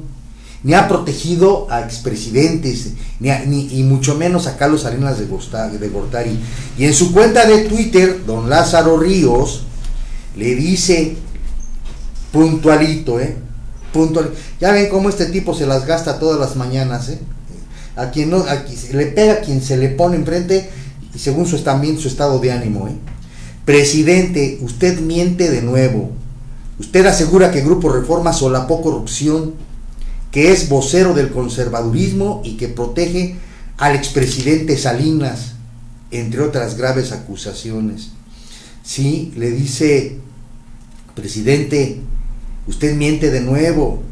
[0.63, 5.27] ni ha protegido a expresidentes, ni, a- ni- y mucho menos a Carlos Salinas de,
[5.29, 6.39] Gosta- de Gortari.
[6.75, 9.61] Y en su cuenta de Twitter, don Lázaro Ríos
[10.35, 11.17] le dice
[12.31, 13.37] puntualito, ¿eh?
[13.93, 14.31] Puntual.
[14.59, 17.19] Ya ven cómo este tipo se las gasta todas las mañanas, ¿eh?
[17.95, 20.69] A quien no, a quien se le pega a quien se le pone enfrente
[21.15, 22.95] y según su también su estado de ánimo, ¿eh?
[23.63, 26.11] Presidente, usted miente de nuevo.
[26.77, 29.53] Usted asegura que Grupo Reforma solapó corrupción,
[30.29, 33.37] que es vocero del conservadurismo y que protege
[33.77, 35.53] al expresidente Salinas,
[36.11, 38.11] entre otras graves acusaciones.
[38.83, 40.17] Sí, le dice,
[41.15, 42.01] presidente,
[42.67, 44.03] usted miente de nuevo.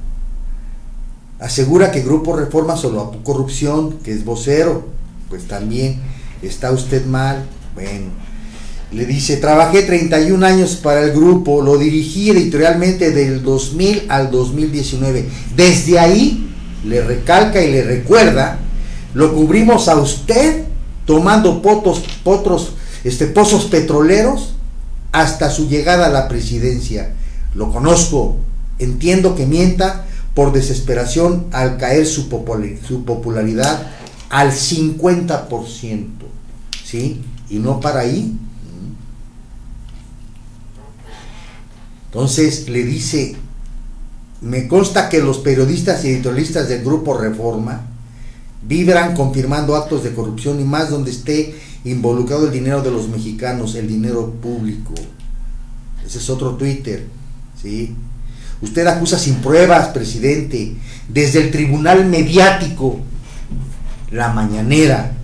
[1.40, 4.88] Asegura que Grupo Reforma solapó corrupción, que es vocero.
[5.30, 6.00] Pues también
[6.44, 7.44] está usted mal.
[7.74, 8.12] Bueno,
[8.92, 15.26] le dice, trabajé 31 años para el grupo, lo dirigí editorialmente del 2000 al 2019.
[15.56, 16.50] Desde ahí,
[16.86, 18.60] le recalca y le recuerda,
[19.14, 20.64] lo cubrimos a usted
[21.06, 22.74] tomando potos, potros,
[23.04, 24.54] este, pozos petroleros
[25.12, 27.14] hasta su llegada a la presidencia.
[27.56, 28.38] Lo conozco,
[28.80, 33.88] entiendo que mienta por desesperación al caer su, popularidad
[34.30, 36.08] al 50%,
[36.94, 37.20] ¿sí?
[37.50, 38.38] Y no para ahí.
[42.06, 43.36] Entonces le dice,
[44.42, 47.82] me consta que los periodistas y editorialistas del grupo Reforma
[48.62, 53.74] vibran confirmando actos de corrupción y más donde esté involucrado el dinero de los mexicanos,
[53.74, 54.94] el dinero público.
[56.06, 57.08] Ese es otro Twitter,
[57.60, 57.96] ¿sí?
[58.62, 60.76] Usted acusa sin pruebas, presidente,
[61.10, 63.00] desde el tribunal mediático,
[64.12, 65.23] la mañanera.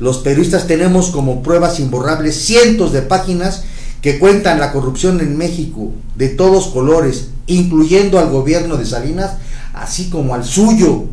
[0.00, 3.64] Los periodistas tenemos como pruebas imborrables cientos de páginas
[4.02, 9.32] que cuentan la corrupción en México de todos colores, incluyendo al gobierno de Salinas,
[9.74, 11.04] así como al suyo,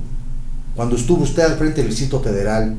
[0.75, 2.75] cuando estuvo usted al frente del Distrito Federal.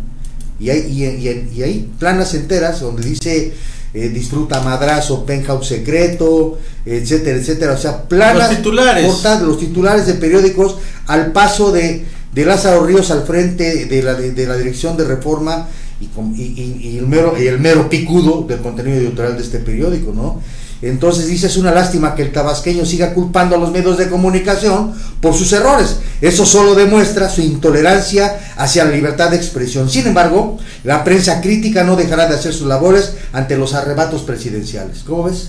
[0.61, 3.53] Y hay, y, y- y hay planas enteras donde dice
[3.95, 7.73] eh, disfruta madrazo, penthouse secreto, etcétera, etcétera.
[7.73, 9.07] O sea, planas Los titulares.
[9.07, 10.77] cortas de los titulares de periódicos
[11.07, 12.05] al paso de,
[12.35, 15.69] de Lázaro Ríos al frente de la, de, de la dirección de reforma
[16.01, 16.05] y,
[16.43, 20.41] y- y el mero, y el mero picudo del contenido editorial de este periódico, ¿no?
[20.83, 24.93] Entonces dice, es una lástima que el tabasqueño siga culpando a los medios de comunicación
[25.23, 25.97] por sus errores.
[26.21, 29.89] Eso solo demuestra su intolerancia hacia la libertad de expresión.
[29.89, 34.99] Sin embargo, la prensa crítica no dejará de hacer sus labores ante los arrebatos presidenciales.
[35.07, 35.49] ¿Cómo ves?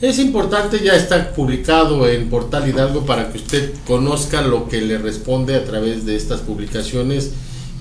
[0.00, 4.98] Es importante, ya está publicado en Portal Hidalgo para que usted conozca lo que le
[4.98, 7.30] responde a través de estas publicaciones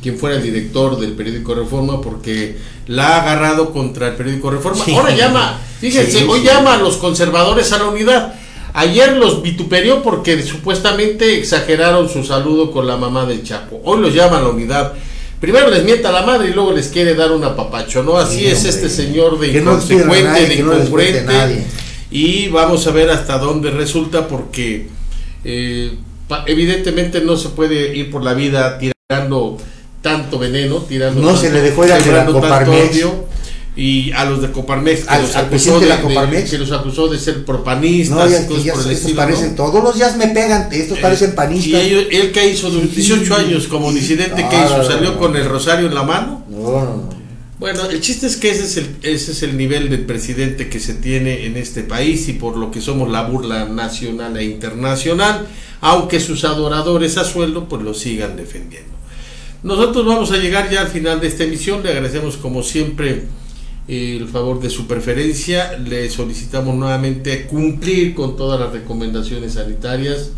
[0.04, 4.84] quien fuera el director del periódico Reforma porque la ha agarrado contra el periódico Reforma.
[4.86, 4.94] Sí.
[4.94, 6.46] Ahora llama, fíjense, Sí, hoy sí.
[6.46, 8.36] llama a los conservadores a la unidad.
[8.74, 13.80] Ayer los vituperió porque supuestamente exageraron su saludo con la mamá del Chapo.
[13.86, 14.94] Hoy los llama a la unidad.
[15.40, 18.18] Primero les mienta la madre y luego les quiere dar un apapacho, ¿no?
[18.18, 18.70] Así Sí, es hombre.
[18.72, 21.66] este señor de inconsecuente, nadie, de no incongruente.
[22.12, 24.88] Y vamos a ver hasta dónde resulta porque
[25.44, 25.92] eh,
[26.48, 29.58] evidentemente no se puede ir por la vida tirando
[30.04, 32.92] tanto veneno, tirando No se tanto- le dejó ir al de la sembrando tanto Coparmex.
[32.96, 33.26] odio,
[33.76, 36.52] y a los de Coparmex que Al- los al acusó de, la Coparmex.
[36.52, 39.50] que los acusó de ser propanistas No, ya, y cosas ya- por el estilo, parecen,
[39.50, 39.56] ¿no?
[39.56, 41.82] todos los días me pegan, estos parecen Y panistas.
[41.82, 44.84] ellos- él que hizo de 18 años como disidente, que No, hizo?
[44.84, 46.46] ¿Salió con el rosario en la mano?
[46.50, 47.24] No, no, no.
[47.60, 50.82] Bueno, el chiste es que ese es el, ese es el nivel del presidente que
[50.82, 55.48] se tiene en este país y por lo que somos la burla nacional e internacional,
[55.80, 58.92] aunque sus adoradores a sueldo pues lo sigan defendiendo.
[59.64, 63.24] Nosotros vamos a llegar ya al final de esta emisión, le agradecemos como siempre
[63.88, 70.32] el favor de su preferencia, le solicitamos nuevamente cumplir con todas las recomendaciones sanitarias,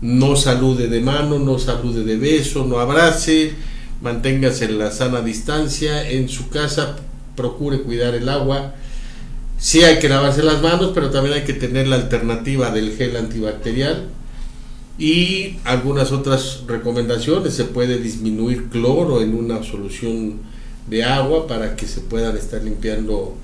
[0.00, 3.52] no salude de mano, no salude de beso, no abrace,
[4.00, 6.96] manténgase en la sana distancia, en su casa.
[7.36, 8.74] Procure cuidar el agua.
[9.58, 13.16] Sí hay que lavarse las manos, pero también hay que tener la alternativa del gel
[13.16, 14.08] antibacterial
[15.00, 17.54] y algunas otras recomendaciones.
[17.54, 20.34] Se puede disminuir cloro en una solución
[20.88, 23.34] de agua para que se puedan estar limpiando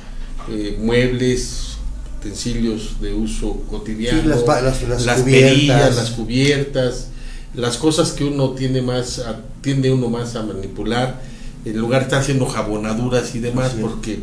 [0.51, 1.79] eh, muebles,
[2.21, 5.51] utensilios de uso cotidiano, Sí, las las- las las cubiertas.
[5.53, 7.09] perillas, las cubiertas,
[7.55, 11.23] las cosas que uno tiene más, a- tiende uno más a manipular,
[11.65, 14.21] en lugar de estar haciendo jabonaduras y demás, porque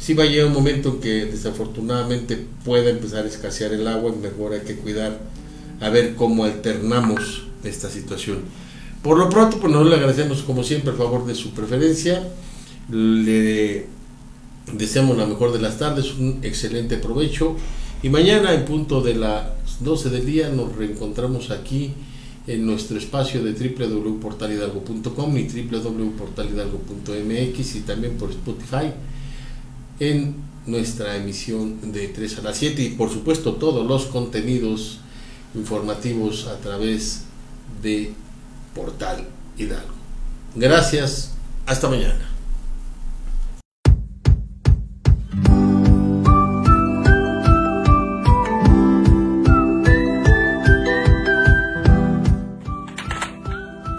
[0.00, 4.12] sí va a llegar un momento en que desafortunadamente pueda empezar a escasear el agua
[4.16, 5.18] y mejor hay que cuidar
[5.82, 8.38] a ver cómo alternamos esta situación.
[9.02, 12.22] Por lo pronto, pues nosotros le agradecemos como siempre el favor de su preferencia,
[12.88, 13.86] le
[14.72, 17.56] deseamos la mejor de las tardes, un excelente provecho.
[18.02, 19.48] Y mañana en punto de las
[19.80, 21.94] 12 del día nos reencontramos aquí
[22.46, 28.92] en nuestro espacio de www.portalhidalgo.com y www.portalhidalgo.mx y también por Spotify
[30.00, 34.98] en nuestra emisión de 3 a las 7 y por supuesto todos los contenidos
[35.54, 37.24] informativos a través
[37.82, 38.14] de
[38.74, 39.26] Portal
[39.56, 39.94] Hidalgo.
[40.54, 41.32] Gracias,
[41.66, 42.28] hasta mañana.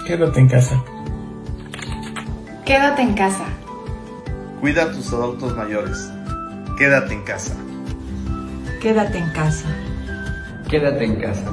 [0.08, 0.84] Quédate en casa.
[2.66, 3.46] Quédate en casa.
[4.62, 6.12] Cuida a tus adultos mayores.
[6.78, 7.56] Quédate en casa.
[8.80, 9.68] Quédate en casa.
[10.74, 11.46] Quédate en casa.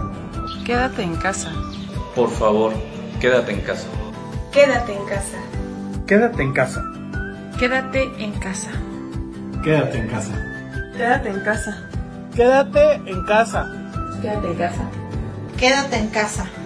[0.65, 1.53] Quédate en casa.
[2.15, 2.73] Por favor,
[3.21, 3.87] quédate en casa.
[4.51, 5.39] Quédate en casa.
[6.07, 6.83] Quédate en casa.
[7.59, 8.71] Quédate en casa.
[9.63, 10.33] Quédate en casa.
[10.97, 11.91] Quédate en casa.
[12.35, 13.67] Quédate en casa.
[14.23, 14.91] Quédate en casa.
[15.59, 16.60] Quédate en casa.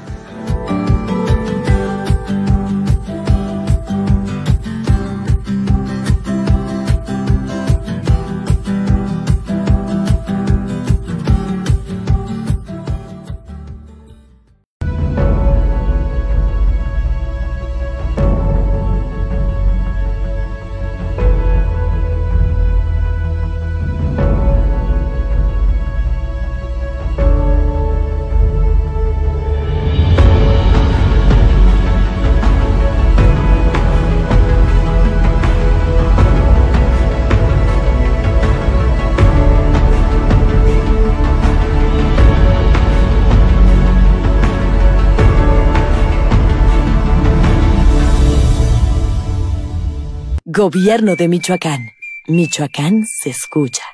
[50.57, 51.91] Gobierno de Michoacán.
[52.29, 53.94] Michoacán se escucha.